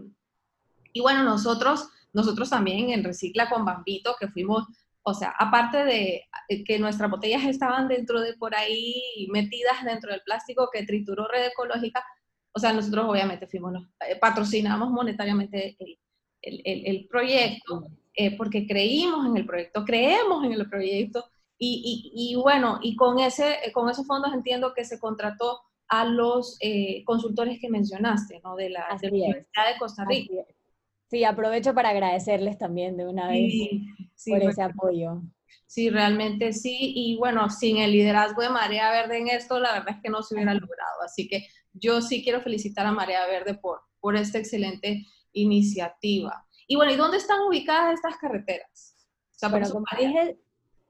y 0.94 1.02
bueno, 1.02 1.24
nosotros, 1.24 1.90
nosotros 2.14 2.50
también 2.50 2.92
en 2.92 3.04
Recicla 3.04 3.50
con 3.50 3.66
Bambito, 3.66 4.16
que 4.20 4.28
fuimos, 4.28 4.66
o 5.02 5.14
sea, 5.14 5.34
aparte 5.38 5.84
de 5.84 6.24
eh, 6.48 6.64
que 6.64 6.80
nuestras 6.80 7.10
botellas 7.10 7.44
estaban 7.46 7.88
dentro 7.88 8.22
de 8.22 8.36
por 8.36 8.56
ahí 8.56 9.28
metidas 9.32 9.84
dentro 9.84 10.12
del 10.12 10.22
plástico 10.22 10.70
que 10.72 10.86
trituró 10.86 11.28
Red 11.28 11.48
Ecológica, 11.48 12.06
o 12.54 12.60
sea, 12.60 12.74
nosotros 12.74 13.06
obviamente 13.08 13.48
fuimos 13.48 13.74
los, 13.74 13.84
eh, 14.08 14.18
patrocinamos 14.20 14.90
monetariamente 14.90 15.76
el, 15.80 15.98
el, 16.42 16.88
el, 16.88 17.08
proyecto, 17.08 17.88
eh, 18.14 18.36
porque 18.38 18.68
creímos 18.68 19.26
en 19.26 19.38
el 19.38 19.46
proyecto, 19.46 19.84
creemos 19.86 20.44
en 20.44 20.54
el 20.54 20.70
proyecto, 20.70 21.26
y, 21.58 22.12
y, 22.14 22.32
y, 22.32 22.36
bueno, 22.36 22.80
y 22.82 22.96
con, 22.96 23.20
ese, 23.20 23.58
con 23.74 23.90
esos 23.90 24.06
fondos 24.06 24.34
entiendo 24.34 24.74
que 24.74 24.84
se 24.84 25.00
contrató 25.00 25.62
a 25.88 26.04
los 26.06 26.58
consultores 27.06 27.60
que 27.62 27.70
mencionaste, 27.70 28.42
¿no? 28.44 28.56
De 28.56 28.70
la, 28.70 28.88
de 29.00 29.10
la 29.10 29.14
Universidad 29.14 29.68
de 29.72 29.80
Costa 29.80 30.04
Rica. 30.06 30.34
Sí, 31.14 31.24
aprovecho 31.24 31.76
para 31.76 31.90
agradecerles 31.90 32.58
también 32.58 32.98
de 32.98 33.08
una 33.08 33.28
vez 33.28 33.54
por 34.26 34.42
ese 34.42 34.64
apoyo. 34.64 35.22
Sí, 35.68 35.90
realmente 35.90 36.54
sí. 36.54 36.94
Y 36.96 37.18
bueno, 37.18 37.50
sin 37.52 37.78
el 37.78 37.92
liderazgo 37.92 38.42
de 38.42 38.50
Marea 38.50 38.92
Verde 38.92 39.20
en 39.20 39.28
esto, 39.28 39.60
la 39.60 39.74
verdad 39.74 39.96
es 39.96 40.02
que 40.02 40.10
no 40.10 40.24
se 40.24 40.34
hubiera 40.34 40.54
logrado. 40.54 41.02
Así 41.06 41.28
que 41.28 41.48
yo 41.74 42.02
sí 42.02 42.24
quiero 42.24 42.42
felicitar 42.42 42.86
a 42.86 42.92
Marea 42.92 43.26
Verde 43.28 43.56
por, 43.56 43.82
por 44.00 44.16
esta 44.16 44.38
excelente 44.38 45.06
iniciativa. 45.34 46.46
Y 46.68 46.76
bueno, 46.76 46.94
¿y 46.94 46.96
dónde 46.96 47.18
están 47.18 47.42
ubicadas 47.42 47.96
estas 47.96 48.18
carreteras? 48.18 48.96
bueno, 49.50 49.70
como 49.70 49.86
dije, 50.00 50.40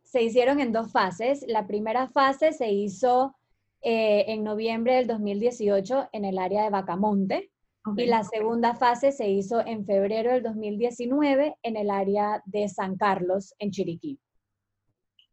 se 0.03 0.21
hicieron 0.21 0.59
en 0.59 0.71
dos 0.71 0.91
fases. 0.91 1.43
La 1.47 1.65
primera 1.65 2.07
fase 2.07 2.53
se 2.53 2.71
hizo 2.71 3.35
eh, 3.81 4.25
en 4.27 4.43
noviembre 4.43 4.95
del 4.95 5.07
2018 5.07 6.09
en 6.11 6.25
el 6.25 6.37
área 6.37 6.63
de 6.63 6.69
Bacamonte. 6.69 7.49
Y 7.97 8.05
la 8.05 8.23
segunda 8.23 8.75
fase 8.75 9.11
se 9.11 9.27
hizo 9.27 9.59
en 9.59 9.85
febrero 9.85 10.31
del 10.31 10.43
2019 10.43 11.57
en 11.63 11.75
el 11.75 11.89
área 11.89 12.41
de 12.45 12.69
San 12.69 12.95
Carlos, 12.95 13.53
en 13.59 13.71
Chiriquí. 13.71 14.17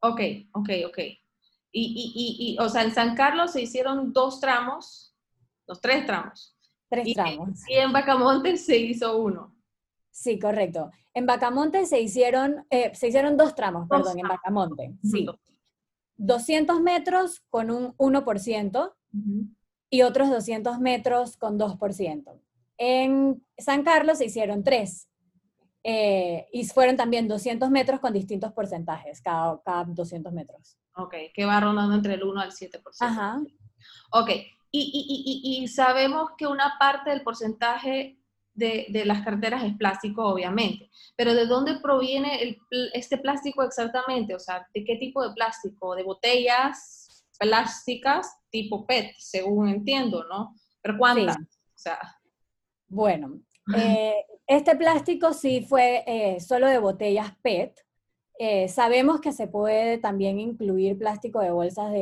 Ok, 0.00 0.20
ok, 0.54 0.70
ok. 0.88 0.98
Y, 0.98 1.22
y, 1.72 2.54
y, 2.54 2.58
o 2.58 2.68
sea, 2.68 2.82
en 2.82 2.92
San 2.92 3.14
Carlos 3.14 3.52
se 3.52 3.62
hicieron 3.62 4.12
dos 4.12 4.40
tramos, 4.40 5.09
los 5.70 5.80
tres 5.80 6.04
tramos. 6.04 6.56
Tres 6.88 7.14
tramos. 7.14 7.60
Y 7.68 7.74
en 7.74 7.92
Bacamonte 7.92 8.56
se 8.56 8.76
hizo 8.76 9.16
uno. 9.18 9.56
Sí, 10.10 10.36
correcto. 10.36 10.90
En 11.14 11.26
Bacamonte 11.26 11.86
se 11.86 12.00
hicieron, 12.00 12.66
eh, 12.70 12.90
se 12.92 13.06
hicieron 13.06 13.36
dos 13.36 13.54
tramos, 13.54 13.88
perdón, 13.88 14.18
en 14.18 14.26
Bacamonte. 14.26 14.96
Sí. 15.04 15.28
200 16.16 16.80
metros 16.80 17.40
con 17.48 17.70
un 17.70 17.96
1% 17.96 18.94
y 19.90 20.02
otros 20.02 20.28
200 20.28 20.80
metros 20.80 21.36
con 21.36 21.56
2%. 21.56 22.40
En 22.76 23.46
San 23.56 23.84
Carlos 23.84 24.18
se 24.18 24.24
hicieron 24.24 24.64
tres. 24.64 25.08
Eh, 25.84 26.48
y 26.52 26.66
fueron 26.66 26.96
también 26.96 27.28
200 27.28 27.70
metros 27.70 28.00
con 28.00 28.12
distintos 28.12 28.52
porcentajes, 28.52 29.22
cada, 29.22 29.62
cada 29.62 29.84
200 29.84 30.32
metros. 30.32 30.76
Ok, 30.96 31.14
que 31.32 31.44
va 31.44 31.60
rondando 31.60 31.94
entre 31.94 32.14
el 32.14 32.24
1 32.24 32.40
al 32.40 32.50
7%. 32.50 32.82
Ajá. 32.98 33.40
Ok, 34.10 34.30
y, 34.72 34.80
y, 34.80 35.58
y, 35.58 35.62
y 35.64 35.68
sabemos 35.68 36.30
que 36.38 36.46
una 36.46 36.76
parte 36.78 37.10
del 37.10 37.22
porcentaje 37.22 38.18
de, 38.54 38.86
de, 38.90 39.04
las 39.04 39.22
carteras 39.22 39.64
es 39.64 39.76
plástico, 39.76 40.24
obviamente, 40.26 40.90
pero 41.16 41.34
¿de 41.34 41.46
dónde 41.46 41.78
proviene 41.80 42.42
el, 42.42 42.58
este 42.92 43.18
plástico 43.18 43.62
exactamente? 43.62 44.34
O 44.34 44.38
sea, 44.38 44.66
¿de 44.74 44.84
qué 44.84 44.96
tipo 44.96 45.26
de 45.26 45.34
plástico? 45.34 45.94
¿De 45.94 46.02
botellas 46.02 47.24
plásticas 47.38 48.36
tipo 48.50 48.86
PET, 48.86 49.14
según 49.18 49.68
entiendo, 49.68 50.24
¿no? 50.24 50.54
Pero 50.82 50.98
¿cuántas? 50.98 51.36
O 51.36 51.82
sea, 51.82 51.98
bueno, 52.88 53.40
eh, 53.76 54.26
este 54.46 54.76
plástico 54.76 55.32
sí 55.32 55.62
fue 55.62 56.04
eh, 56.06 56.40
solo 56.40 56.68
de 56.68 56.78
botellas 56.78 57.32
PET. 57.42 57.74
Eh, 58.38 58.68
sabemos 58.68 59.20
que 59.20 59.32
se 59.32 59.46
puede 59.46 59.98
también 59.98 60.40
incluir 60.40 60.98
plástico 60.98 61.40
de 61.40 61.50
bolsas 61.50 61.92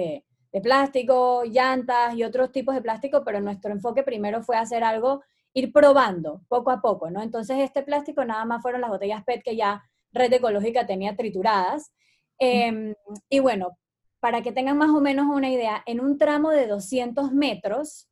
de, 0.53 0.61
plástico, 0.61 1.45
llantas 1.45 2.15
y 2.15 2.25
otros 2.25 2.53
tipos 2.53 2.75
de 2.75 2.83
plástico, 2.83 3.23
pero 3.25 3.41
nuestro 3.41 3.73
enfoque 3.73 4.03
primero 4.03 4.43
fue 4.43 4.57
hacer 4.57 4.85
algo, 4.85 5.23
ir 5.55 5.73
probando 5.73 6.43
poco 6.49 6.71
a 6.71 6.81
poco, 6.81 7.11
¿no? 7.11 7.23
Entonces 7.23 7.59
este 7.59 7.83
plástico 7.83 8.25
nada 8.25 8.45
más 8.45 8.63
fueron 8.63 8.81
las 8.81 8.91
botellas 8.91 9.25
PET 9.25 9.43
que 9.43 9.57
ya 9.57 9.83
Red 10.13 10.33
Ecológica 10.33 10.87
tenía 10.87 11.17
trituradas. 11.17 11.93
Em, 12.39 12.95
y 13.29 13.41
bueno, 13.41 13.79
para 14.21 14.43
que 14.43 14.53
tengan 14.53 14.79
más 14.79 14.91
o 14.91 15.01
menos 15.01 15.27
una 15.27 15.51
idea, 15.51 15.83
en 15.87 16.01
un 16.01 16.19
tramo 16.19 16.51
de 16.51 16.67
200 16.67 17.33
metros, 17.33 18.09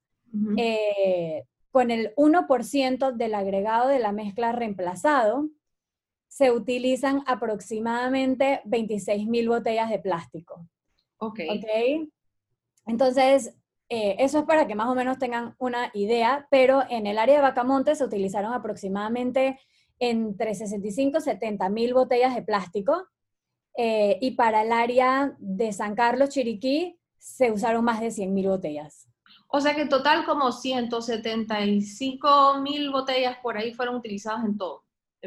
con 1.71 1.91
el 1.91 2.15
1% 2.17 3.13
del 3.13 3.35
agregado 3.35 3.89
de 3.89 3.99
la 3.99 4.13
mezcla 4.13 4.53
reemplazado, 4.53 5.49
se 6.29 6.51
utilizan 6.51 7.23
aproximadamente 7.27 8.61
26.000 8.65 9.49
botellas 9.49 9.91
de 9.91 9.99
plástico. 9.99 10.67
Ok. 11.19 11.41
okay? 11.51 12.13
Entonces, 12.87 13.55
eh, 13.89 14.17
eso 14.19 14.39
es 14.39 14.45
para 14.45 14.67
que 14.67 14.75
más 14.75 14.89
o 14.89 14.95
menos 14.95 15.19
tengan 15.19 15.55
una 15.59 15.91
idea, 15.95 16.49
pero 16.51 16.83
en 16.89 17.07
el 17.07 17.19
área 17.19 17.37
de 17.37 17.43
Bacamonte 17.43 17.95
se 17.95 18.05
utilizaron 18.05 18.53
aproximadamente 18.53 19.61
entre 19.99 20.55
65 20.55 21.19
y 21.19 21.21
70 21.21 21.69
mil 21.69 21.95
botellas 21.95 22.35
de 22.35 22.43
plástico, 22.43 23.07
eh, 23.77 24.19
y 24.21 24.33
para 24.33 24.63
el 24.63 24.73
área 24.73 25.37
de 25.39 25.73
San 25.73 25.95
Carlos, 25.95 26.31
Chiriquí, 26.31 26.99
se 27.19 27.53
usaron 27.53 27.85
más 27.85 28.01
de 28.01 28.11
100 28.11 28.33
mil 28.33 28.49
botellas. 28.49 29.09
O 29.49 29.61
sea 29.61 29.75
que 29.75 29.83
en 29.83 29.89
total 29.89 30.25
como 30.25 30.51
175 30.51 32.61
mil 32.61 32.91
botellas 32.91 33.37
por 33.43 33.59
ahí 33.59 33.75
fueron 33.75 33.97
utilizadas 33.97 34.45
en 34.45 34.57
todo. 34.57 34.85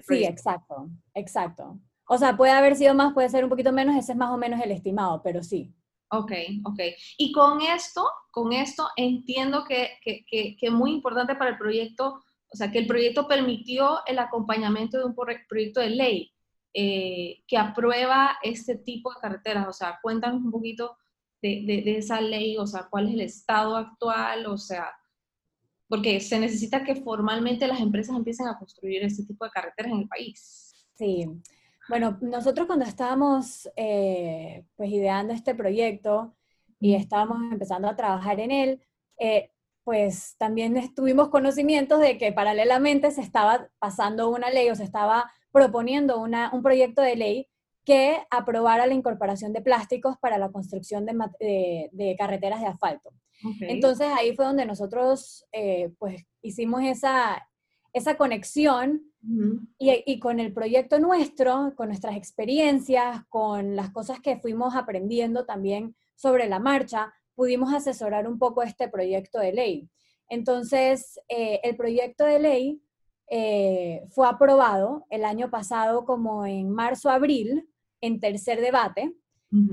Sí, 0.07 0.23
exacto, 0.23 0.89
exacto. 1.13 1.79
O 2.07 2.17
sea, 2.17 2.35
puede 2.35 2.53
haber 2.53 2.75
sido 2.75 2.95
más, 2.95 3.13
puede 3.13 3.29
ser 3.29 3.43
un 3.43 3.49
poquito 3.49 3.71
menos, 3.71 3.95
ese 3.95 4.13
es 4.13 4.17
más 4.17 4.31
o 4.31 4.37
menos 4.37 4.59
el 4.61 4.71
estimado, 4.71 5.21
pero 5.21 5.43
sí. 5.43 5.73
Ok, 6.11 6.31
ok. 6.65 6.79
Y 7.17 7.31
con 7.31 7.61
esto, 7.61 8.09
con 8.31 8.51
esto 8.53 8.89
entiendo 8.95 9.63
que, 9.63 9.91
que, 10.01 10.25
que, 10.25 10.57
que 10.57 10.71
muy 10.71 10.91
importante 10.91 11.35
para 11.35 11.51
el 11.51 11.57
proyecto, 11.57 12.23
o 12.51 12.57
sea, 12.57 12.71
que 12.71 12.79
el 12.79 12.87
proyecto 12.87 13.27
permitió 13.27 13.99
el 14.07 14.17
acompañamiento 14.19 14.97
de 14.97 15.05
un 15.05 15.15
proyecto 15.15 15.79
de 15.79 15.89
ley 15.89 16.31
eh, 16.73 17.43
que 17.47 17.57
aprueba 17.57 18.37
este 18.43 18.75
tipo 18.75 19.13
de 19.13 19.19
carreteras. 19.19 19.67
O 19.67 19.73
sea, 19.73 19.99
cuéntanos 20.01 20.41
un 20.41 20.51
poquito 20.51 20.97
de, 21.41 21.97
esa 21.97 22.21
ley, 22.21 22.57
o 22.57 22.67
sea, 22.67 22.87
cuál 22.89 23.07
es 23.07 23.13
el 23.13 23.21
estado 23.21 23.75
actual, 23.75 24.45
o 24.47 24.57
sea, 24.57 24.91
porque 25.87 26.19
se 26.19 26.39
necesita 26.39 26.83
que 26.83 26.95
formalmente 26.95 27.67
las 27.67 27.79
empresas 27.79 28.15
empiecen 28.15 28.47
a 28.47 28.57
construir 28.57 29.03
este 29.03 29.25
tipo 29.25 29.45
de 29.45 29.51
carreteras 29.51 29.91
en 29.91 29.99
el 29.99 30.07
país. 30.07 30.73
Sí, 30.95 31.27
bueno, 31.89 32.17
nosotros 32.21 32.67
cuando 32.67 32.85
estábamos 32.85 33.69
eh, 33.75 34.63
pues 34.75 34.91
ideando 34.91 35.33
este 35.33 35.55
proyecto 35.55 36.35
y 36.79 36.93
estábamos 36.93 37.51
empezando 37.51 37.87
a 37.89 37.95
trabajar 37.95 38.39
en 38.39 38.51
él, 38.51 38.83
eh, 39.17 39.51
pues 39.83 40.35
también 40.37 40.93
tuvimos 40.93 41.29
conocimientos 41.29 41.99
de 41.99 42.17
que 42.17 42.31
paralelamente 42.31 43.09
se 43.09 43.21
estaba 43.21 43.69
pasando 43.79 44.29
una 44.29 44.51
ley 44.51 44.69
o 44.69 44.75
se 44.75 44.83
estaba 44.83 45.31
proponiendo 45.51 46.19
una, 46.19 46.51
un 46.53 46.61
proyecto 46.61 47.01
de 47.01 47.15
ley 47.15 47.47
que 47.83 48.21
aprobara 48.29 48.85
la 48.85 48.93
incorporación 48.93 49.51
de 49.51 49.61
plásticos 49.61 50.15
para 50.19 50.37
la 50.37 50.51
construcción 50.51 51.07
de, 51.07 51.89
de, 51.91 52.15
carreteras 52.19 52.61
de 52.61 52.67
asfalto. 52.67 53.09
Entonces 53.61 54.07
ahí 54.15 54.35
fue 54.35 54.45
donde 54.45 54.65
nosotros 54.65 55.43
eh, 55.51 55.91
pues 55.97 56.23
hicimos 56.43 56.83
esa, 56.83 57.47
esa 57.93 58.15
conexión 58.15 59.08
y, 59.21 60.03
y, 60.05 60.19
con 60.19 60.39
el 60.39 60.53
proyecto 60.53 60.99
nuestro, 60.99 61.73
con 61.75 61.89
nuestras 61.89 62.15
experiencias, 62.15 63.25
con 63.27 63.75
las 63.75 63.91
cosas 63.91 64.19
que 64.21 64.37
fuimos 64.37 64.75
aprendiendo 64.75 65.45
también 65.45 65.95
sobre 66.15 66.47
la 66.47 66.59
marcha, 66.59 67.13
pudimos 67.35 67.73
asesorar 67.73 68.27
un 68.27 68.37
poco 68.37 68.63
este 68.63 68.87
proyecto 68.89 69.39
de 69.39 69.53
ley. 69.53 69.89
Entonces, 70.29 71.19
eh, 71.27 71.59
el 71.63 71.75
proyecto 71.75 72.25
de 72.25 72.39
ley 72.39 72.81
eh, 73.29 74.05
fue 74.09 74.27
aprobado 74.27 75.05
el 75.09 75.23
año 75.23 75.49
pasado 75.49 76.05
como 76.05 76.45
en 76.45 76.69
marzo-abril, 76.69 77.69
en 78.01 78.19
tercer 78.19 78.61
debate. 78.61 79.13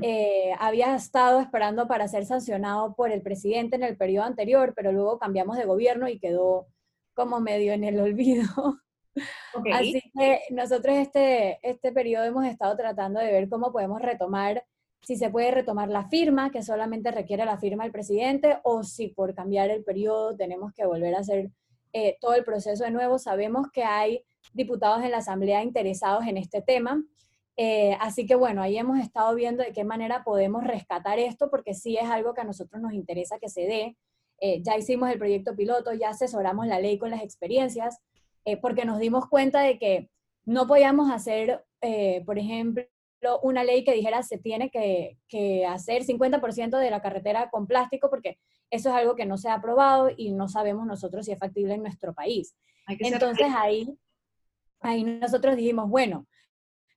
Eh, 0.00 0.52
había 0.58 0.94
estado 0.94 1.38
esperando 1.38 1.86
para 1.86 2.08
ser 2.08 2.24
sancionado 2.24 2.94
por 2.94 3.10
el 3.10 3.20
presidente 3.20 3.76
en 3.76 3.82
el 3.82 3.98
periodo 3.98 4.24
anterior, 4.24 4.72
pero 4.74 4.90
luego 4.90 5.18
cambiamos 5.18 5.58
de 5.58 5.66
gobierno 5.66 6.08
y 6.08 6.18
quedó 6.18 6.66
como 7.12 7.40
medio 7.40 7.74
en 7.74 7.84
el 7.84 8.00
olvido. 8.00 8.46
Así 9.72 10.02
que 10.18 10.40
nosotros 10.50 10.96
este, 10.96 11.58
este 11.62 11.92
periodo 11.92 12.24
hemos 12.24 12.46
estado 12.46 12.76
tratando 12.76 13.20
de 13.20 13.32
ver 13.32 13.48
cómo 13.48 13.72
podemos 13.72 14.00
retomar 14.00 14.64
si 15.06 15.16
se 15.16 15.30
puede 15.30 15.52
retomar 15.52 15.88
la 15.88 16.08
firma, 16.08 16.50
que 16.50 16.64
solamente 16.64 17.12
requiere 17.12 17.44
la 17.44 17.58
firma 17.58 17.84
del 17.84 17.92
presidente, 17.92 18.58
o 18.64 18.82
si 18.82 19.06
por 19.06 19.34
cambiar 19.34 19.70
el 19.70 19.84
periodo 19.84 20.36
tenemos 20.36 20.72
que 20.72 20.84
volver 20.84 21.14
a 21.14 21.20
hacer 21.20 21.50
eh, 21.92 22.16
todo 22.20 22.34
el 22.34 22.44
proceso 22.44 22.82
de 22.82 22.90
nuevo. 22.90 23.16
Sabemos 23.18 23.68
que 23.72 23.84
hay 23.84 24.24
diputados 24.52 25.04
en 25.04 25.12
la 25.12 25.18
Asamblea 25.18 25.62
interesados 25.62 26.26
en 26.26 26.36
este 26.36 26.60
tema. 26.60 27.04
Eh, 27.56 27.96
así 28.00 28.26
que 28.26 28.34
bueno, 28.34 28.62
ahí 28.62 28.76
hemos 28.76 28.98
estado 28.98 29.32
viendo 29.36 29.62
de 29.62 29.72
qué 29.72 29.84
manera 29.84 30.24
podemos 30.24 30.64
rescatar 30.64 31.20
esto, 31.20 31.50
porque 31.50 31.72
sí 31.74 31.96
es 31.96 32.10
algo 32.10 32.34
que 32.34 32.40
a 32.40 32.44
nosotros 32.44 32.82
nos 32.82 32.92
interesa 32.92 33.38
que 33.38 33.48
se 33.48 33.60
dé. 33.60 33.96
Eh, 34.40 34.60
ya 34.62 34.76
hicimos 34.76 35.08
el 35.10 35.18
proyecto 35.18 35.54
piloto, 35.54 35.92
ya 35.94 36.10
asesoramos 36.10 36.66
la 36.66 36.80
ley 36.80 36.98
con 36.98 37.10
las 37.10 37.22
experiencias, 37.22 37.98
porque 38.62 38.84
nos 38.84 38.98
dimos 38.98 39.26
cuenta 39.28 39.60
de 39.60 39.78
que 39.78 40.10
no 40.44 40.66
podíamos 40.66 41.10
hacer, 41.10 41.64
por 42.24 42.38
ejemplo, 42.38 42.86
una 43.42 43.64
ley 43.64 43.84
que 43.84 43.92
dijera 43.92 44.22
se 44.22 44.38
tiene 44.38 44.70
que, 44.70 45.18
que 45.28 45.66
hacer 45.66 46.04
50% 46.04 46.78
de 46.78 46.90
la 46.90 47.02
carretera 47.02 47.50
con 47.50 47.66
plástico 47.66 48.08
porque 48.10 48.38
eso 48.70 48.90
es 48.90 48.94
algo 48.94 49.14
que 49.14 49.26
no 49.26 49.36
se 49.38 49.48
ha 49.48 49.54
aprobado 49.54 50.10
y 50.16 50.32
no 50.32 50.48
sabemos 50.48 50.86
nosotros 50.86 51.26
si 51.26 51.32
es 51.32 51.38
factible 51.38 51.74
en 51.74 51.82
nuestro 51.82 52.14
país. 52.14 52.56
Entonces 52.88 53.48
ahí, 53.56 53.96
ahí 54.80 55.04
nosotros 55.04 55.56
dijimos, 55.56 55.88
bueno, 55.88 56.26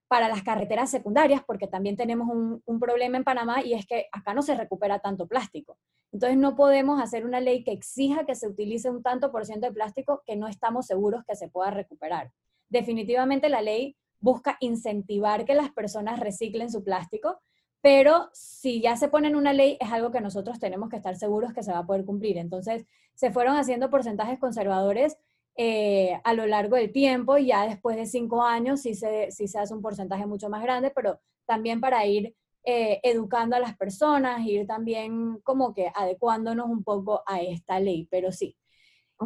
para 0.07 0.27
las 0.27 0.41
carreteras 0.41 0.89
secundarias, 0.89 1.43
porque 1.45 1.67
también 1.67 1.95
tenemos 1.95 2.27
un, 2.27 2.63
un, 2.65 2.79
problema 2.79 3.17
en 3.17 3.23
Panamá 3.23 3.63
y 3.63 3.73
es 3.73 3.85
que 3.85 4.07
acá 4.11 4.33
no 4.33 4.41
se 4.41 4.55
recupera 4.55 4.99
tanto 4.99 5.27
plástico. 5.27 5.77
Entonces 6.11 6.37
no 6.37 6.55
podemos 6.55 7.01
hacer 7.01 7.25
una 7.25 7.39
ley 7.39 7.63
que 7.63 7.71
exija 7.71 8.25
que 8.25 8.35
se 8.35 8.47
utilice 8.47 8.89
un 8.89 9.03
tanto 9.03 9.31
por 9.31 9.45
ciento 9.45 9.67
de 9.67 9.73
plástico 9.73 10.23
que 10.25 10.35
no 10.35 10.47
estamos 10.47 10.87
seguros 10.87 11.23
que 11.25 11.35
se 11.35 11.49
pueda 11.49 11.71
recuperar. 11.71 12.31
Definitivamente 12.69 13.49
la 13.49 13.61
ley 13.61 13.95
busca 14.19 14.57
incentivar 14.59 15.45
que 15.45 15.53
las 15.53 15.71
personas 15.71 16.19
reciclen 16.19 16.71
su 16.71 16.83
plástico, 16.83 17.39
pero 17.81 18.29
si 18.33 18.81
ya 18.81 18.97
se 18.97 19.07
pone 19.07 19.29
en 19.29 19.35
una 19.35 19.53
ley 19.53 19.77
es 19.79 19.91
algo 19.91 20.11
que 20.11 20.19
nosotros 20.19 20.59
tenemos 20.59 20.89
que 20.89 20.97
estar 20.97 21.15
seguros 21.15 21.53
que 21.53 21.63
se 21.63 21.71
va 21.71 21.79
a 21.79 21.85
poder 21.85 22.05
cumplir. 22.05 22.37
Entonces, 22.37 22.85
se 23.13 23.31
fueron 23.31 23.55
haciendo 23.55 23.89
porcentajes 23.89 24.39
conservadores 24.39 25.17
eh, 25.55 26.19
a 26.23 26.33
lo 26.33 26.45
largo 26.47 26.75
del 26.75 26.91
tiempo, 26.91 27.37
y 27.37 27.47
ya 27.47 27.67
después 27.67 27.97
de 27.97 28.05
cinco 28.05 28.43
años 28.43 28.81
sí 28.81 28.95
se, 28.95 29.31
sí 29.31 29.47
se 29.47 29.59
hace 29.59 29.73
un 29.73 29.81
porcentaje 29.81 30.25
mucho 30.25 30.49
más 30.49 30.63
grande, 30.63 30.91
pero 30.93 31.19
también 31.45 31.81
para 31.81 32.05
ir 32.05 32.35
eh, 32.69 32.99
educando 33.01 33.55
a 33.55 33.59
las 33.59 33.75
personas, 33.75 34.45
ir 34.45 34.67
también 34.67 35.39
como 35.41 35.73
que 35.73 35.91
adecuándonos 35.95 36.67
un 36.67 36.83
poco 36.83 37.23
a 37.25 37.41
esta 37.41 37.79
ley, 37.79 38.07
pero 38.11 38.31
sí, 38.31 38.55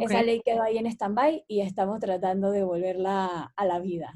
esa 0.00 0.22
ley 0.22 0.40
quedó 0.42 0.62
ahí 0.62 0.78
en 0.78 0.86
stand-by 0.86 1.44
y 1.46 1.60
estamos 1.60 2.00
tratando 2.00 2.50
de 2.50 2.64
volverla 2.64 3.52
a 3.54 3.64
la 3.66 3.80
vida. 3.80 4.14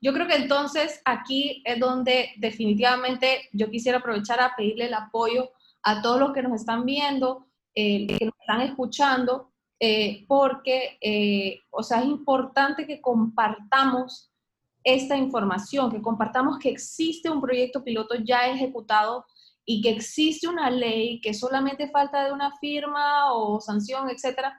Yo 0.00 0.12
creo 0.12 0.26
que 0.26 0.34
entonces 0.34 1.00
aquí 1.04 1.62
es 1.64 1.78
donde 1.78 2.30
definitivamente 2.38 3.48
yo 3.52 3.70
quisiera 3.70 3.98
aprovechar 3.98 4.40
a 4.40 4.56
pedirle 4.56 4.86
el 4.86 4.94
apoyo 4.94 5.52
a 5.84 6.02
todos 6.02 6.18
los 6.18 6.32
que 6.32 6.42
nos 6.42 6.60
están 6.60 6.84
viendo, 6.84 7.46
eh, 7.72 8.06
que 8.18 8.24
nos 8.24 8.34
están 8.40 8.62
escuchando, 8.62 9.52
eh, 9.78 10.24
porque, 10.26 10.98
eh, 11.00 11.60
o 11.70 11.84
sea, 11.84 12.00
es 12.00 12.06
importante 12.06 12.84
que 12.84 13.00
compartamos 13.00 14.32
esta 14.86 15.16
información, 15.16 15.90
que 15.90 16.00
compartamos 16.00 16.60
que 16.60 16.70
existe 16.70 17.28
un 17.28 17.40
proyecto 17.40 17.82
piloto 17.82 18.14
ya 18.14 18.48
ejecutado 18.48 19.26
y 19.64 19.82
que 19.82 19.90
existe 19.90 20.46
una 20.46 20.70
ley 20.70 21.20
que 21.20 21.34
solamente 21.34 21.90
falta 21.90 22.24
de 22.24 22.32
una 22.32 22.56
firma 22.58 23.32
o 23.32 23.60
sanción, 23.60 24.08
etcétera, 24.08 24.56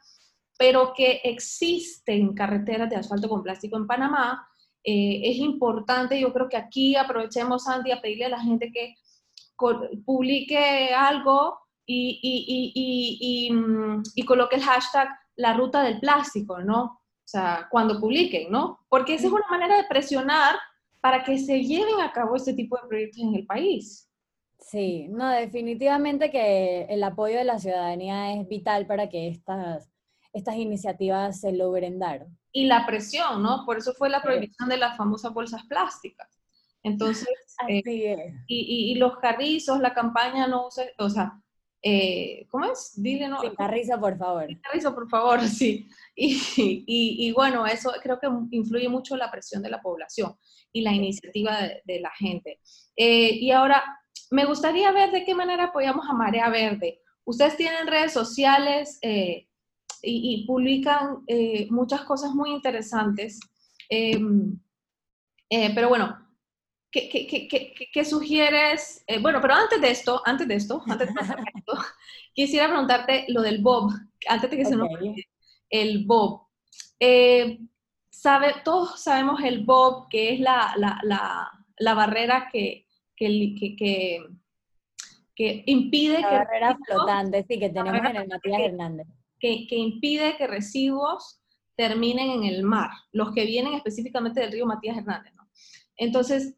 pero 0.59 0.93
que 0.93 1.21
existen 1.23 2.33
carreteras 2.33 2.89
de 2.89 2.97
asfalto 2.97 3.29
con 3.29 3.41
plástico 3.41 3.77
en 3.77 3.87
Panamá 3.87 4.45
eh, 4.83 5.21
es 5.31 5.37
importante, 5.37 6.19
yo 6.19 6.33
creo 6.33 6.49
que 6.49 6.57
aquí 6.57 6.95
aprovechemos, 6.97 7.65
Andy, 7.67 7.91
a 7.91 8.01
pedirle 8.01 8.25
a 8.25 8.29
la 8.29 8.41
gente 8.41 8.71
que 8.71 8.95
publique 10.05 10.93
algo 10.93 11.57
y, 11.85 12.19
y, 12.21 13.49
y, 13.49 13.51
mm, 13.53 14.03
y, 14.15 14.23
coloque 14.23 14.57
el 14.57 14.61
hashtag 14.61 15.09
la 15.37 15.53
ruta 15.53 15.83
del 15.83 15.99
plástico, 15.99 16.59
¿no? 16.59 17.01
O 17.27 17.29
sea, 17.29 17.67
cuando 17.69 17.99
publiquen, 17.99 18.51
¿no? 18.51 18.79
Porque 18.87 19.15
esa 19.15 19.27
es 19.27 19.33
una 19.33 19.47
manera 19.49 19.75
de 19.75 19.83
presionar 19.83 20.55
para 21.01 21.23
que 21.23 21.37
se 21.37 21.61
lleven 21.61 21.99
a 22.01 22.11
cabo 22.11 22.35
este 22.35 22.53
tipo 22.53 22.77
de 22.77 22.87
proyectos 22.87 23.21
en 23.21 23.35
el 23.35 23.45
país. 23.45 24.09
Sí, 24.59 25.07
no, 25.09 25.29
definitivamente 25.29 26.31
que 26.31 26.83
el 26.89 27.03
apoyo 27.03 27.37
de 27.37 27.43
la 27.43 27.59
ciudadanía 27.59 28.33
es 28.33 28.47
vital 28.47 28.87
para 28.87 29.09
que 29.09 29.27
estas, 29.27 29.91
estas 30.33 30.55
iniciativas 30.55 31.41
se 31.41 31.51
logren 31.51 31.99
dar 31.99 32.27
y 32.57 32.65
la 32.65 32.87
presión, 32.87 33.43
¿no? 33.43 33.63
Por 33.67 33.77
eso 33.77 33.93
fue 33.93 34.09
la 34.09 34.23
prohibición 34.23 34.67
de 34.67 34.77
las 34.77 34.97
famosas 34.97 35.31
bolsas 35.31 35.63
plásticas. 35.67 36.27
Entonces, 36.81 37.27
eh, 37.69 38.33
y, 38.47 38.91
y, 38.91 38.95
los 38.95 39.17
carrizos, 39.19 39.79
la 39.79 39.93
campaña 39.93 40.47
no 40.47 40.65
usa, 40.65 40.85
o 40.97 41.07
sea, 41.07 41.39
eh, 41.81 42.47
¿cómo 42.49 42.65
es? 42.65 42.93
Dile, 42.95 43.27
no. 43.27 43.39
Carrizo, 43.55 43.99
por 43.99 44.17
favor. 44.17 44.47
Carrizo, 44.61 44.93
por 44.93 45.09
favor, 45.09 45.41
sí. 45.41 45.87
Y, 46.19 46.87
y, 46.87 47.31
bueno, 47.31 47.67
eso 47.67 47.91
creo 48.01 48.19
que 48.19 48.27
influye 48.49 48.89
mucho 48.89 49.15
la 49.15 49.29
presión 49.29 49.61
de 49.61 49.69
la 49.69 49.79
población 49.81 50.35
y 50.73 50.81
la 50.81 50.91
iniciativa 50.91 51.59
de, 51.85 51.99
la 51.99 52.09
gente. 52.17 52.59
Eh, 52.95 53.35
y 53.35 53.51
ahora, 53.51 53.83
me 54.31 54.45
gustaría 54.45 54.91
ver 54.91 55.11
de 55.11 55.23
qué 55.23 55.35
manera 55.35 55.65
apoyamos 55.65 56.09
a 56.09 56.13
Marea 56.13 56.49
Verde. 56.49 57.01
Ustedes 57.23 57.55
tienen 57.55 57.85
redes 57.85 58.13
sociales, 58.13 58.99
y, 60.01 60.45
publican 60.45 61.23
eh, 61.27 61.67
muchas 61.69 62.01
cosas 62.01 62.31
muy 62.31 62.51
interesantes. 62.51 63.39
Em, 63.89 64.59
eh, 65.49 65.71
pero 65.73 65.89
bueno, 65.89 66.26
¿qué, 67.09 67.27
qué, 67.27 67.47
qué, 67.47 67.89
qué 67.91 68.05
sugieres? 68.05 69.03
Eh, 69.07 69.19
bueno, 69.19 69.39
pero 69.41 69.53
antes 69.53 69.79
de 69.81 69.91
esto, 69.91 70.21
antes 70.25 70.47
de 70.47 70.55
esto, 70.55 70.83
antes 70.87 71.07
de 71.13 71.21
esto, 71.55 71.73
quisiera 72.33 72.67
preguntarte 72.67 73.25
lo 73.29 73.41
del 73.41 73.61
Bob, 73.61 73.91
antes 74.27 74.49
de 74.49 74.57
que 74.57 74.65
se 74.65 74.75
nos 74.75 74.89
el 75.69 76.05
Bob. 76.05 76.47
sabe, 78.09 78.55
todos 78.63 79.01
sabemos 79.01 79.41
el 79.43 79.65
Bob, 79.65 80.07
que 80.09 80.33
es 80.33 80.39
la, 80.39 80.73
la, 80.77 80.99
la, 81.03 81.51
la 81.77 81.93
barrera 81.93 82.49
que, 82.51 82.87
que, 83.15 83.55
que, 83.77 84.25
que 85.35 85.63
impide 85.67 86.21
la 86.21 86.29
que... 86.29 86.35
barrera 86.35 86.77
flotante, 86.85 87.45
sí, 87.47 87.59
que 87.59 87.69
tenemos 87.69 88.09
en 88.09 88.15
el 88.15 88.27
Matías 88.27 88.61
Hernández 88.61 89.07
que, 89.39 89.67
impide 89.69 90.37
que 90.37 90.47
residuos 90.47 91.41
terminen 91.75 92.29
en 92.31 92.43
el 92.43 92.63
mar, 92.63 92.89
los 93.11 93.33
que 93.33 93.45
vienen 93.45 93.73
específicamente 93.73 94.39
del 94.39 94.51
río 94.51 94.65
Matías 94.65 94.97
Hernández. 94.97 95.33
Entonces, 95.95 96.55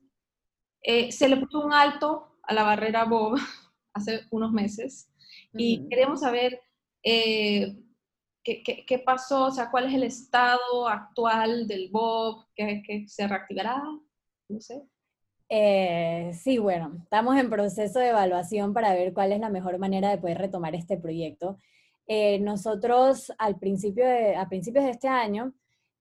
eh, 0.82 1.12
se 1.12 1.28
le 1.28 1.38
puso 1.38 1.66
un 1.66 1.74
alto 1.74 2.38
a 2.44 2.54
la 2.54 2.64
barrera 2.64 3.06
Bob 3.06 3.38
hace 3.94 4.22
unos 4.32 4.52
meses 4.52 5.10
y 5.54 5.88
queremos 5.90 6.22
saber 6.22 6.60
eh, 7.04 7.76
qué, 8.44 9.04
pasó, 9.06 9.46
o 9.46 9.52
sea, 9.52 9.70
cuál 9.70 9.88
es 9.88 9.94
el 9.94 10.04
estado 10.04 10.88
actual 10.88 11.68
del 11.68 11.90
Bob, 11.92 12.46
que, 12.56 13.06
se 13.08 13.28
reactivará, 13.28 13.82
no 14.50 14.62
sé. 14.62 14.84
Eh, 15.50 16.32
sí, 16.34 16.60
bueno, 16.60 16.98
estamos 17.04 17.36
en 17.38 17.50
proceso 17.50 18.00
de 18.00 18.10
evaluación 18.10 18.74
para 18.74 18.94
ver 18.94 19.14
cuál 19.14 19.32
es 19.32 19.40
la 19.40 19.50
mejor 19.50 19.80
manera 19.80 20.10
de 20.10 20.20
poder 20.20 20.38
retomar 20.38 20.76
este 20.76 20.98
proyecto. 20.98 21.58
Eh, 22.08 22.40
nosotros 22.40 23.32
al 23.38 23.58
principio 23.60 24.06
de, 24.06 24.36
a 24.36 24.48
principios 24.48 24.86
de 24.86 24.92
este 24.92 25.08
año, 25.08 25.54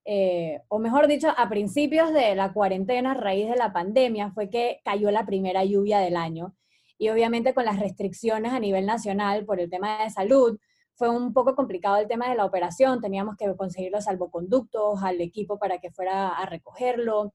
eh, 0.05 0.61
o 0.69 0.79
mejor 0.79 1.07
dicho, 1.07 1.29
a 1.35 1.49
principios 1.49 2.13
de 2.13 2.35
la 2.35 2.53
cuarentena 2.53 3.11
a 3.11 3.13
raíz 3.15 3.49
de 3.49 3.55
la 3.55 3.73
pandemia, 3.73 4.31
fue 4.31 4.49
que 4.49 4.81
cayó 4.83 5.11
la 5.11 5.25
primera 5.25 5.63
lluvia 5.63 5.99
del 5.99 6.17
año. 6.17 6.55
Y 6.97 7.09
obviamente 7.09 7.53
con 7.53 7.65
las 7.65 7.79
restricciones 7.79 8.51
a 8.51 8.59
nivel 8.59 8.85
nacional 8.85 9.45
por 9.45 9.59
el 9.59 9.69
tema 9.69 10.03
de 10.03 10.09
salud, 10.09 10.59
fue 10.95 11.09
un 11.09 11.33
poco 11.33 11.55
complicado 11.55 11.97
el 11.97 12.07
tema 12.07 12.29
de 12.29 12.35
la 12.35 12.45
operación, 12.45 12.99
teníamos 13.01 13.37
que 13.37 13.55
conseguir 13.55 13.91
los 13.91 14.03
salvoconductos 14.03 15.01
al 15.01 15.21
equipo 15.21 15.57
para 15.57 15.79
que 15.79 15.91
fuera 15.91 16.29
a 16.29 16.45
recogerlo. 16.45 17.33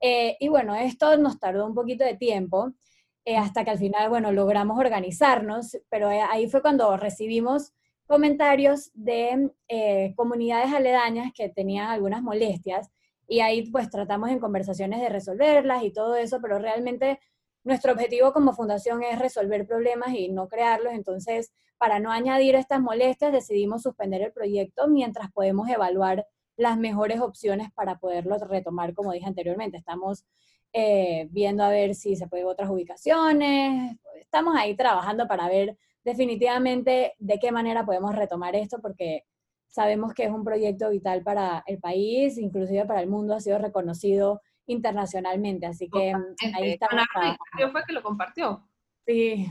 Eh, 0.00 0.36
y 0.40 0.48
bueno, 0.48 0.74
esto 0.74 1.16
nos 1.18 1.38
tardó 1.38 1.66
un 1.66 1.74
poquito 1.74 2.04
de 2.04 2.16
tiempo, 2.16 2.72
hasta 3.36 3.64
que 3.64 3.70
al 3.70 3.78
final, 3.78 4.08
bueno, 4.08 4.32
logramos 4.32 4.78
organizarnos, 4.78 5.78
pero 5.88 6.08
ahí 6.08 6.48
fue 6.48 6.62
cuando 6.62 6.96
recibimos 6.96 7.72
comentarios 8.12 8.90
de 8.92 9.50
eh, 9.68 10.12
comunidades 10.16 10.70
aledañas 10.70 11.32
que 11.34 11.48
tenían 11.48 11.88
algunas 11.88 12.22
molestias 12.22 12.90
y 13.26 13.40
ahí 13.40 13.70
pues 13.70 13.88
tratamos 13.88 14.28
en 14.28 14.38
conversaciones 14.38 15.00
de 15.00 15.08
resolverlas 15.08 15.82
y 15.82 15.94
todo 15.94 16.14
eso, 16.16 16.38
pero 16.42 16.58
realmente 16.58 17.20
nuestro 17.64 17.92
objetivo 17.92 18.34
como 18.34 18.52
fundación 18.52 19.02
es 19.02 19.18
resolver 19.18 19.66
problemas 19.66 20.10
y 20.10 20.28
no 20.28 20.46
crearlos, 20.46 20.92
entonces 20.92 21.54
para 21.78 22.00
no 22.00 22.12
añadir 22.12 22.54
estas 22.54 22.82
molestias 22.82 23.32
decidimos 23.32 23.80
suspender 23.80 24.20
el 24.20 24.32
proyecto 24.32 24.88
mientras 24.88 25.32
podemos 25.32 25.70
evaluar 25.70 26.26
las 26.58 26.76
mejores 26.76 27.18
opciones 27.18 27.72
para 27.72 27.98
poderlo 27.98 28.36
retomar, 28.36 28.92
como 28.92 29.12
dije 29.12 29.24
anteriormente. 29.24 29.78
Estamos 29.78 30.26
eh, 30.74 31.28
viendo 31.30 31.64
a 31.64 31.70
ver 31.70 31.94
si 31.94 32.14
se 32.16 32.28
puede 32.28 32.44
otras 32.44 32.68
ubicaciones, 32.68 33.96
estamos 34.20 34.54
ahí 34.54 34.76
trabajando 34.76 35.26
para 35.26 35.48
ver 35.48 35.78
definitivamente 36.04 37.14
de 37.18 37.38
qué 37.38 37.52
manera 37.52 37.84
podemos 37.84 38.14
retomar 38.14 38.56
esto, 38.56 38.78
porque 38.80 39.24
sabemos 39.68 40.12
que 40.12 40.24
es 40.24 40.30
un 40.30 40.44
proyecto 40.44 40.90
vital 40.90 41.22
para 41.22 41.62
el 41.66 41.78
país, 41.78 42.38
inclusive 42.38 42.84
para 42.84 43.00
el 43.00 43.08
mundo, 43.08 43.34
ha 43.34 43.40
sido 43.40 43.58
reconocido 43.58 44.42
internacionalmente, 44.66 45.66
así 45.66 45.88
que 45.88 46.12
ahí 46.54 46.72
estamos. 46.72 47.04
Yo 47.58 47.70
fue 47.70 47.82
que 47.86 47.92
lo 47.92 48.02
compartió. 48.02 48.68
Sí. 49.06 49.50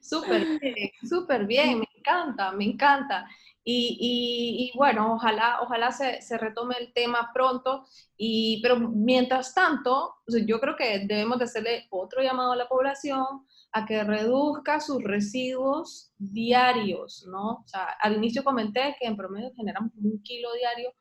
Súper 0.00 0.58
bien, 0.60 0.90
súper 1.08 1.46
bien, 1.46 1.80
me 1.80 1.86
encanta, 1.96 2.52
me 2.52 2.64
encanta. 2.64 3.28
Y, 3.70 4.72
bueno, 4.76 5.12
ojalá, 5.12 5.60
ojalá 5.60 5.92
se, 5.92 6.22
se, 6.22 6.38
retome 6.38 6.76
el 6.80 6.94
tema 6.94 7.30
pronto, 7.34 7.84
y, 8.16 8.62
pero 8.62 8.78
mientras 8.78 9.52
tanto, 9.52 10.14
yo 10.46 10.58
creo 10.58 10.74
que 10.74 11.00
debemos 11.00 11.38
de 11.38 11.44
hacerle 11.44 11.86
otro 11.90 12.22
llamado 12.22 12.52
a 12.52 12.56
la 12.56 12.66
población 12.66 13.46
a 13.72 13.86
que 13.86 14.02
reduzca 14.02 14.80
sus 14.80 15.02
residuos 15.02 16.12
diarios, 16.16 17.26
¿no? 17.30 17.62
O 17.64 17.64
sea, 17.66 17.84
al 18.00 18.16
inicio 18.16 18.42
comenté 18.42 18.96
que 18.98 19.06
en 19.06 19.16
promedio 19.16 19.52
generamos 19.54 19.92
un 19.96 20.22
kilo 20.22 20.48
diario 20.54 20.92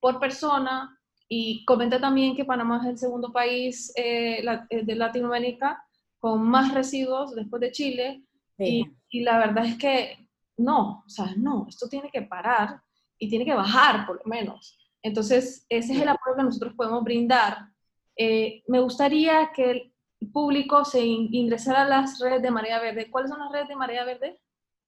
por 0.00 0.18
persona, 0.18 0.98
y 1.28 1.64
comenté 1.66 2.00
también 2.00 2.34
que 2.34 2.44
Panamá 2.44 2.80
es 2.82 2.88
el 2.88 2.98
segundo 2.98 3.30
país 3.32 3.92
eh, 3.96 4.42
eh, 4.70 4.84
de 4.84 4.94
Latinoamérica 4.94 5.84
con 6.18 6.42
más 6.42 6.72
residuos 6.72 7.34
después 7.34 7.60
de 7.60 7.70
Chile. 7.70 8.24
Y, 8.58 8.84
y, 9.10 9.20
la 9.20 9.38
verdad 9.38 9.66
es 9.66 9.76
que 9.76 10.26
no, 10.56 11.04
o 11.06 11.08
sea, 11.08 11.34
no, 11.36 11.66
esto 11.68 11.88
tiene 11.88 12.10
que 12.10 12.22
parar 12.22 12.80
y 13.16 13.28
tiene 13.28 13.44
que 13.44 13.54
bajar 13.54 14.04
por 14.04 14.16
lo 14.16 14.24
menos. 14.24 14.76
Entonces, 15.02 15.64
ese 15.68 15.92
es 15.92 16.00
el 16.00 16.08
apoyo 16.08 16.36
que 16.36 16.42
nosotros 16.42 16.74
podemos 16.74 17.04
brindar. 17.04 17.68
Eh, 18.16 18.64
me 18.66 18.80
gustaría 18.80 19.52
que 19.54 19.92
público 20.32 20.84
se 20.84 21.04
ingresara 21.04 21.82
a 21.82 21.88
las 21.88 22.18
redes 22.18 22.42
de 22.42 22.50
Marea 22.50 22.80
Verde. 22.80 23.10
¿Cuáles 23.10 23.30
son 23.30 23.40
las 23.40 23.52
redes 23.52 23.68
de 23.68 23.76
Marea 23.76 24.04
Verde? 24.04 24.40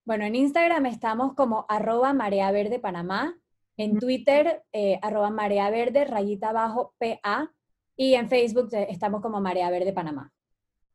Bueno, 0.04 0.24
en 0.24 0.34
Instagram 0.34 0.86
estamos 0.86 1.34
como 1.34 1.66
arroba 1.68 2.12
Marea 2.12 2.50
Verde 2.50 2.78
Panamá, 2.78 3.36
en 3.76 3.98
Twitter 3.98 4.62
eh, 4.72 4.98
arroba 5.02 5.30
Marea 5.30 5.70
Verde, 5.70 6.04
rayita 6.04 6.50
abajo 6.50 6.94
PA, 6.98 7.52
y 7.96 8.14
en 8.14 8.28
Facebook 8.28 8.70
estamos 8.72 9.20
como 9.20 9.40
Marea 9.40 9.70
Verde 9.70 9.92
Panamá. 9.92 10.32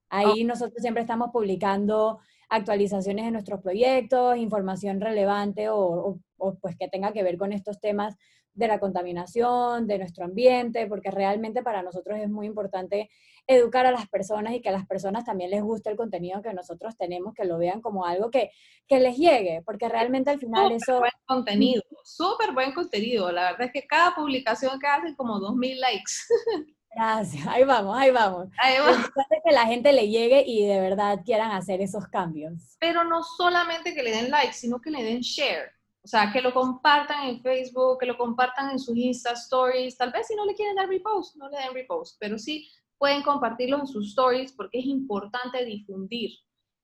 Ahí 0.10 0.44
nosotros 0.44 0.82
siempre 0.82 1.02
estamos 1.02 1.32
publicando 1.32 2.20
actualizaciones 2.50 3.26
de 3.26 3.32
nuestros 3.32 3.62
proyectos, 3.62 4.38
información 4.38 5.02
relevante 5.02 5.68
o, 5.70 6.20
pues 6.62 6.76
que 6.78 6.88
tenga 6.88 7.12
que 7.12 7.24
ver 7.24 7.38
con 7.38 7.54
estos 7.54 7.80
temas 7.80 8.16
de 8.56 8.68
la 8.68 8.80
contaminación, 8.80 9.86
de 9.86 10.00
nuestro 10.00 10.26
ambiente, 10.26 10.88
porque 10.88 11.12
realmente 11.12 11.62
para 11.62 11.84
nosotros 11.84 12.18
es 12.18 12.30
muy 12.30 12.48
importante 12.48 13.10
educar 13.48 13.86
a 13.86 13.92
las 13.92 14.08
personas 14.08 14.54
y 14.54 14.62
que 14.62 14.70
a 14.70 14.72
las 14.72 14.88
personas 14.88 15.26
también 15.26 15.52
les 15.52 15.62
guste 15.62 15.92
el 15.92 15.98
contenido 15.98 16.42
que 16.42 16.54
nosotros 16.54 16.98
tenemos, 16.98 17.34
que 17.34 17.46
lo 17.46 17.58
vean 17.58 17.82
como 17.82 18.06
algo 18.06 18.32
que, 18.32 18.52
que 18.88 19.00
les 19.00 19.18
llegue, 19.18 19.62
porque 19.66 19.88
realmente 19.88 20.32
al 20.32 20.40
final 20.40 20.64
super 20.64 20.78
eso... 20.78 21.00
buen 21.00 21.12
contenido, 21.26 21.84
súper 22.04 22.54
buen 22.54 22.74
contenido. 22.74 23.32
La 23.32 23.52
verdad 23.52 23.68
es 23.68 23.74
que 23.74 23.88
cada 23.88 24.16
publicación 24.16 24.80
que 24.80 24.88
hacen 24.88 25.16
como 25.16 25.40
2.000 25.40 25.80
likes. 25.80 26.12
Gracias, 26.96 27.46
ahí 27.48 27.66
vamos, 27.66 27.98
ahí 27.98 28.10
vamos. 28.10 28.48
Ahí 28.58 28.78
vamos. 28.80 29.10
que 29.44 29.52
la 29.52 29.66
gente 29.66 29.92
le 29.92 30.08
llegue 30.08 30.46
y 30.48 30.66
de 30.66 30.80
verdad 30.80 31.20
quieran 31.26 31.52
hacer 31.52 31.82
esos 31.82 32.08
cambios. 32.08 32.78
Pero 32.80 33.04
no 33.04 33.22
solamente 33.22 33.94
que 33.94 34.02
le 34.02 34.12
den 34.12 34.32
like, 34.32 34.54
sino 34.54 34.80
que 34.80 34.92
le 34.92 35.04
den 35.04 35.20
share. 35.20 35.72
O 36.06 36.08
sea, 36.08 36.32
que 36.32 36.40
lo 36.40 36.54
compartan 36.54 37.30
en 37.30 37.42
Facebook, 37.42 37.98
que 38.00 38.06
lo 38.06 38.16
compartan 38.16 38.70
en 38.70 38.78
sus 38.78 38.96
Insta 38.96 39.32
Stories. 39.32 39.98
Tal 39.98 40.12
vez 40.12 40.28
si 40.28 40.36
no 40.36 40.46
le 40.46 40.54
quieren 40.54 40.76
dar 40.76 40.88
repost, 40.88 41.36
no 41.36 41.50
le 41.50 41.58
den 41.58 41.74
repost, 41.74 42.18
pero 42.20 42.38
sí 42.38 42.70
pueden 43.00 43.24
compartirlo 43.24 43.80
en 43.80 43.88
sus 43.88 44.10
stories 44.10 44.54
porque 44.54 44.78
es 44.78 44.86
importante 44.86 45.66
difundir. 45.66 46.30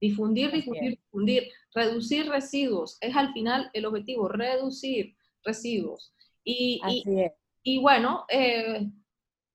Difundir, 0.01 0.51
difundir, 0.51 0.97
difundir. 0.97 1.43
Reducir 1.71 2.29
residuos. 2.29 2.97
Es 2.99 3.15
al 3.15 3.31
final 3.31 3.69
el 3.73 3.85
objetivo, 3.85 4.27
reducir 4.27 5.15
residuos. 5.43 6.15
Y, 6.43 6.81
Así 6.83 7.03
y, 7.05 7.21
es. 7.21 7.31
y 7.61 7.79
bueno, 7.79 8.25
eh, 8.27 8.89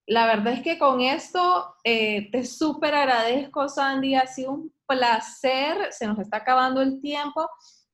la 0.05 0.27
verdad 0.27 0.53
es 0.53 0.61
que 0.61 0.79
con 0.79 1.01
esto 1.01 1.75
eh, 1.83 2.31
te 2.31 2.45
súper 2.45 2.95
agradezco, 2.95 3.67
Sandy. 3.67 4.15
Ha 4.15 4.27
sido 4.27 4.53
un 4.53 4.73
placer. 4.87 5.91
Se 5.91 6.07
nos 6.07 6.17
está 6.19 6.37
acabando 6.37 6.81
el 6.81 7.01
tiempo, 7.01 7.49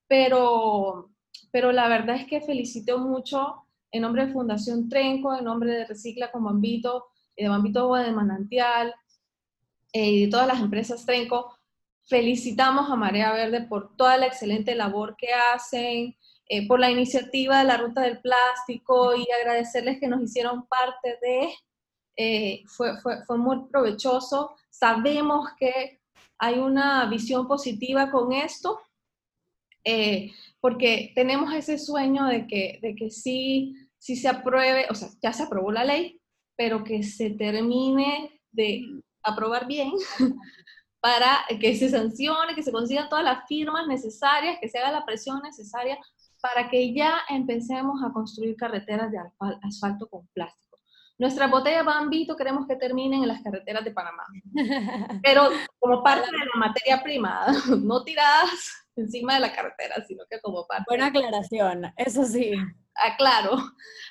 pero, 0.07 1.09
pero 1.53 1.71
la 1.71 1.87
verdad 1.87 2.15
es 2.15 2.25
que 2.25 2.41
felicito 2.41 2.97
mucho 2.97 3.67
en 3.91 4.01
nombre 4.01 4.25
de 4.25 4.33
Fundación 4.33 4.89
Trenco, 4.89 5.37
en 5.37 5.45
nombre 5.45 5.71
de 5.71 5.85
Recicla 5.85 6.31
con 6.31 6.43
Bambito, 6.43 7.05
de 7.37 7.47
Bambito 7.47 7.81
Agua 7.81 8.01
de 8.01 8.11
Manantial 8.11 8.95
eh, 9.93 10.09
y 10.09 10.25
de 10.25 10.31
todas 10.31 10.47
las 10.47 10.59
empresas 10.59 11.05
Trenco. 11.05 11.55
Felicitamos 12.07 12.89
a 12.89 12.95
Marea 12.95 13.31
Verde 13.33 13.61
por 13.61 13.95
toda 13.95 14.17
la 14.17 14.25
excelente 14.25 14.73
labor 14.73 15.15
que 15.15 15.27
hacen, 15.53 16.17
eh, 16.49 16.67
por 16.67 16.79
la 16.79 16.89
iniciativa 16.89 17.59
de 17.59 17.65
la 17.65 17.77
Ruta 17.77 18.01
del 18.01 18.19
Plástico 18.19 19.15
y 19.15 19.27
agradecerles 19.39 19.99
que 19.99 20.07
nos 20.07 20.23
hicieron 20.23 20.65
parte 20.65 21.19
de 21.21 21.53
eh, 22.15 22.63
fue, 22.65 22.99
fue, 22.99 23.23
fue, 23.25 23.37
muy 23.37 23.67
provechoso. 23.69 24.55
Sabemos 24.71 25.49
que 25.59 26.01
hay 26.39 26.57
una 26.57 27.05
visión 27.05 27.47
positiva 27.47 28.09
con 28.09 28.33
esto, 28.33 28.81
eh, 29.83 30.31
porque 30.63 31.11
tenemos 31.13 31.53
ese 31.53 31.77
sueño 31.77 32.25
de 32.25 32.47
que, 32.47 32.79
de 32.81 32.95
que 32.95 33.09
sí, 33.09 33.75
sí 33.97 34.15
se 34.15 34.29
apruebe, 34.29 34.87
o 34.89 34.95
sea, 34.95 35.09
ya 35.21 35.33
se 35.33 35.43
aprobó 35.43 35.73
la 35.73 35.83
ley, 35.83 36.21
pero 36.55 36.85
que 36.85 37.03
se 37.03 37.31
termine 37.31 38.39
de 38.49 38.81
aprobar 39.23 39.67
bien 39.67 39.91
para 41.01 41.43
que 41.59 41.75
se 41.75 41.89
sancione, 41.89 42.55
que 42.55 42.63
se 42.63 42.71
consigan 42.71 43.09
todas 43.09 43.25
las 43.25 43.45
firmas 43.45 43.87
necesarias, 43.87 44.57
que 44.61 44.69
se 44.69 44.77
haga 44.77 44.93
la 44.93 45.05
presión 45.05 45.41
necesaria 45.43 45.99
para 46.41 46.69
que 46.69 46.93
ya 46.93 47.23
empecemos 47.27 48.01
a 48.01 48.13
construir 48.13 48.55
carreteras 48.55 49.11
de 49.11 49.17
asfalto 49.63 50.07
con 50.07 50.25
plástico. 50.27 50.79
Nuestras 51.17 51.51
botellas 51.51 51.83
Bambito 51.83 52.37
queremos 52.37 52.65
que 52.67 52.77
terminen 52.77 53.23
en 53.23 53.27
las 53.27 53.41
carreteras 53.41 53.83
de 53.83 53.91
Panamá, 53.91 54.23
pero 55.23 55.49
como 55.77 56.01
parte 56.01 56.31
de 56.31 56.37
la 56.37 56.55
materia 56.55 57.03
prima, 57.03 57.47
no 57.83 58.01
tiradas 58.05 58.82
encima 58.95 59.35
de 59.35 59.41
la 59.41 59.53
carretera, 59.53 60.03
sino 60.07 60.23
que 60.29 60.39
como 60.41 60.65
parte. 60.67 60.85
Buena 60.87 61.07
aclaración, 61.07 61.85
eso 61.97 62.25
sí. 62.25 62.51
Aclaro, 62.95 63.57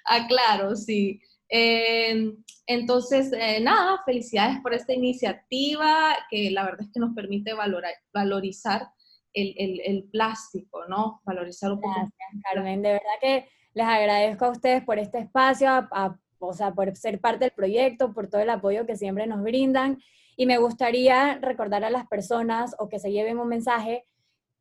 aclaro, 0.05 0.75
sí. 0.77 1.21
Eh, 1.49 2.33
entonces, 2.67 3.33
eh, 3.33 3.61
nada, 3.61 4.03
felicidades 4.07 4.59
por 4.63 4.73
esta 4.73 4.95
iniciativa 4.95 6.17
que 6.31 6.51
la 6.51 6.65
verdad 6.65 6.83
es 6.83 6.93
que 6.93 7.01
nos 7.01 7.15
permite 7.15 7.53
valorar, 7.53 7.93
valorizar 8.13 8.89
el, 9.35 9.55
el, 9.59 9.81
el, 9.85 10.05
plástico, 10.05 10.87
¿no? 10.89 11.21
Valorizar 11.25 11.73
un 11.73 11.81
poco. 11.81 11.95
Gracias, 11.95 12.43
Carmen. 12.53 12.83
De 12.83 12.93
verdad 12.93 13.19
que 13.21 13.49
les 13.75 13.87
agradezco 13.87 14.47
a 14.47 14.51
ustedes 14.51 14.85
por 14.85 14.99
este 14.99 15.19
espacio, 15.19 15.69
a, 15.71 16.19
o 16.39 16.53
sea, 16.53 16.73
por 16.73 16.95
ser 16.97 17.21
parte 17.21 17.47
del 17.47 17.53
proyecto, 17.53 18.13
por 18.13 18.29
todo 18.29 18.41
el 18.41 18.51
apoyo 18.51 18.87
que 18.87 18.97
siempre 18.97 19.27
nos 19.27 19.43
brindan. 19.43 19.99
Y 20.37 20.47
me 20.47 20.59
gustaría 20.59 21.39
recordar 21.39 21.85
a 21.85 21.91
las 21.91 22.07
personas 22.07 22.75
o 22.79 22.89
que 22.89 22.99
se 22.99 23.13
lleven 23.13 23.39
un 23.39 23.49
mensaje 23.49 24.07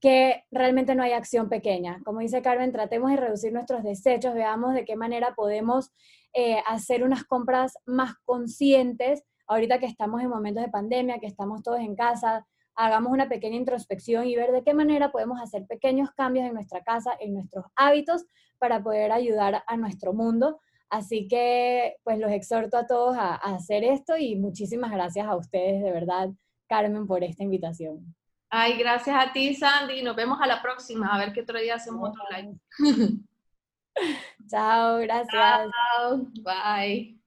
que 0.02 0.44
realmente 0.52 0.96
no 0.96 1.04
hay 1.04 1.14
acción 1.14 1.48
pequeña. 1.48 2.02
Como 2.04 2.20
dice 2.20 2.42
Carmen, 2.42 2.72
tratemos 2.72 3.12
de 3.12 3.18
reducir 3.18 3.54
nuestros 3.54 3.84
desechos, 3.84 4.34
veamos 4.34 4.74
de 4.74 4.84
qué 4.84 4.96
manera 4.96 5.34
podemos 5.36 5.92
eh, 6.34 6.62
hacer 6.68 7.04
unas 7.04 7.24
compras 7.24 7.78
más 7.86 8.16
conscientes. 8.26 9.24
Ahorita 9.48 9.80
que 9.80 9.86
estamos 9.86 10.22
en 10.22 10.30
momentos 10.30 10.64
de 10.64 10.70
pandemia, 10.70 11.20
que 11.20 11.28
estamos 11.28 11.62
todos 11.64 11.80
en 11.80 11.96
casa, 11.96 12.46
hagamos 12.76 13.14
una 13.14 13.30
pequeña 13.30 13.58
introspección 13.58 14.26
y 14.26 14.36
ver 14.36 14.52
de 14.52 14.64
qué 14.64 14.74
manera 14.74 15.12
podemos 15.12 15.40
hacer 15.40 15.66
pequeños 15.68 16.10
cambios 16.12 16.48
en 16.48 16.54
nuestra 16.54 16.82
casa, 16.82 17.12
en 17.20 17.34
nuestros 17.34 17.66
hábitos, 17.76 18.26
para 18.58 18.84
poder 18.84 19.12
ayudar 19.12 19.64
a 19.66 19.78
nuestro 19.78 20.14
mundo 20.14 20.60
Así 20.92 21.26
que 21.30 21.96
pues 22.04 22.20
los 22.20 22.30
exhorto 22.32 22.78
a 22.78 22.86
todos 22.86 23.16
a, 23.18 23.36
hacer 23.36 23.86
esto 23.86 24.18
y 24.18 24.36
muchísimas 24.36 24.92
gracias 24.92 25.26
a 25.26 25.38
ustedes, 25.38 25.82
de 25.82 25.90
verdad, 25.90 26.32
Carmen, 26.68 27.08
por 27.08 27.24
esta 27.24 27.44
invitación. 27.44 28.14
Ay, 28.54 28.78
gracias 28.78 29.16
a 29.16 29.32
ti, 29.32 29.56
Sandy. 29.56 30.04
Nos 30.04 30.16
vemos 30.16 30.40
a 30.42 30.46
la 30.46 30.62
próxima. 30.62 31.08
A 31.08 31.18
ver 31.18 31.32
qué 31.32 31.42
otro 31.42 31.58
día 31.58 31.76
hacemos 31.76 32.10
otro 32.10 32.24
live. 32.30 32.58
Chao, 34.50 34.98
gracias. 35.00 35.32
Chao, 35.32 36.28
bye. 36.44 37.21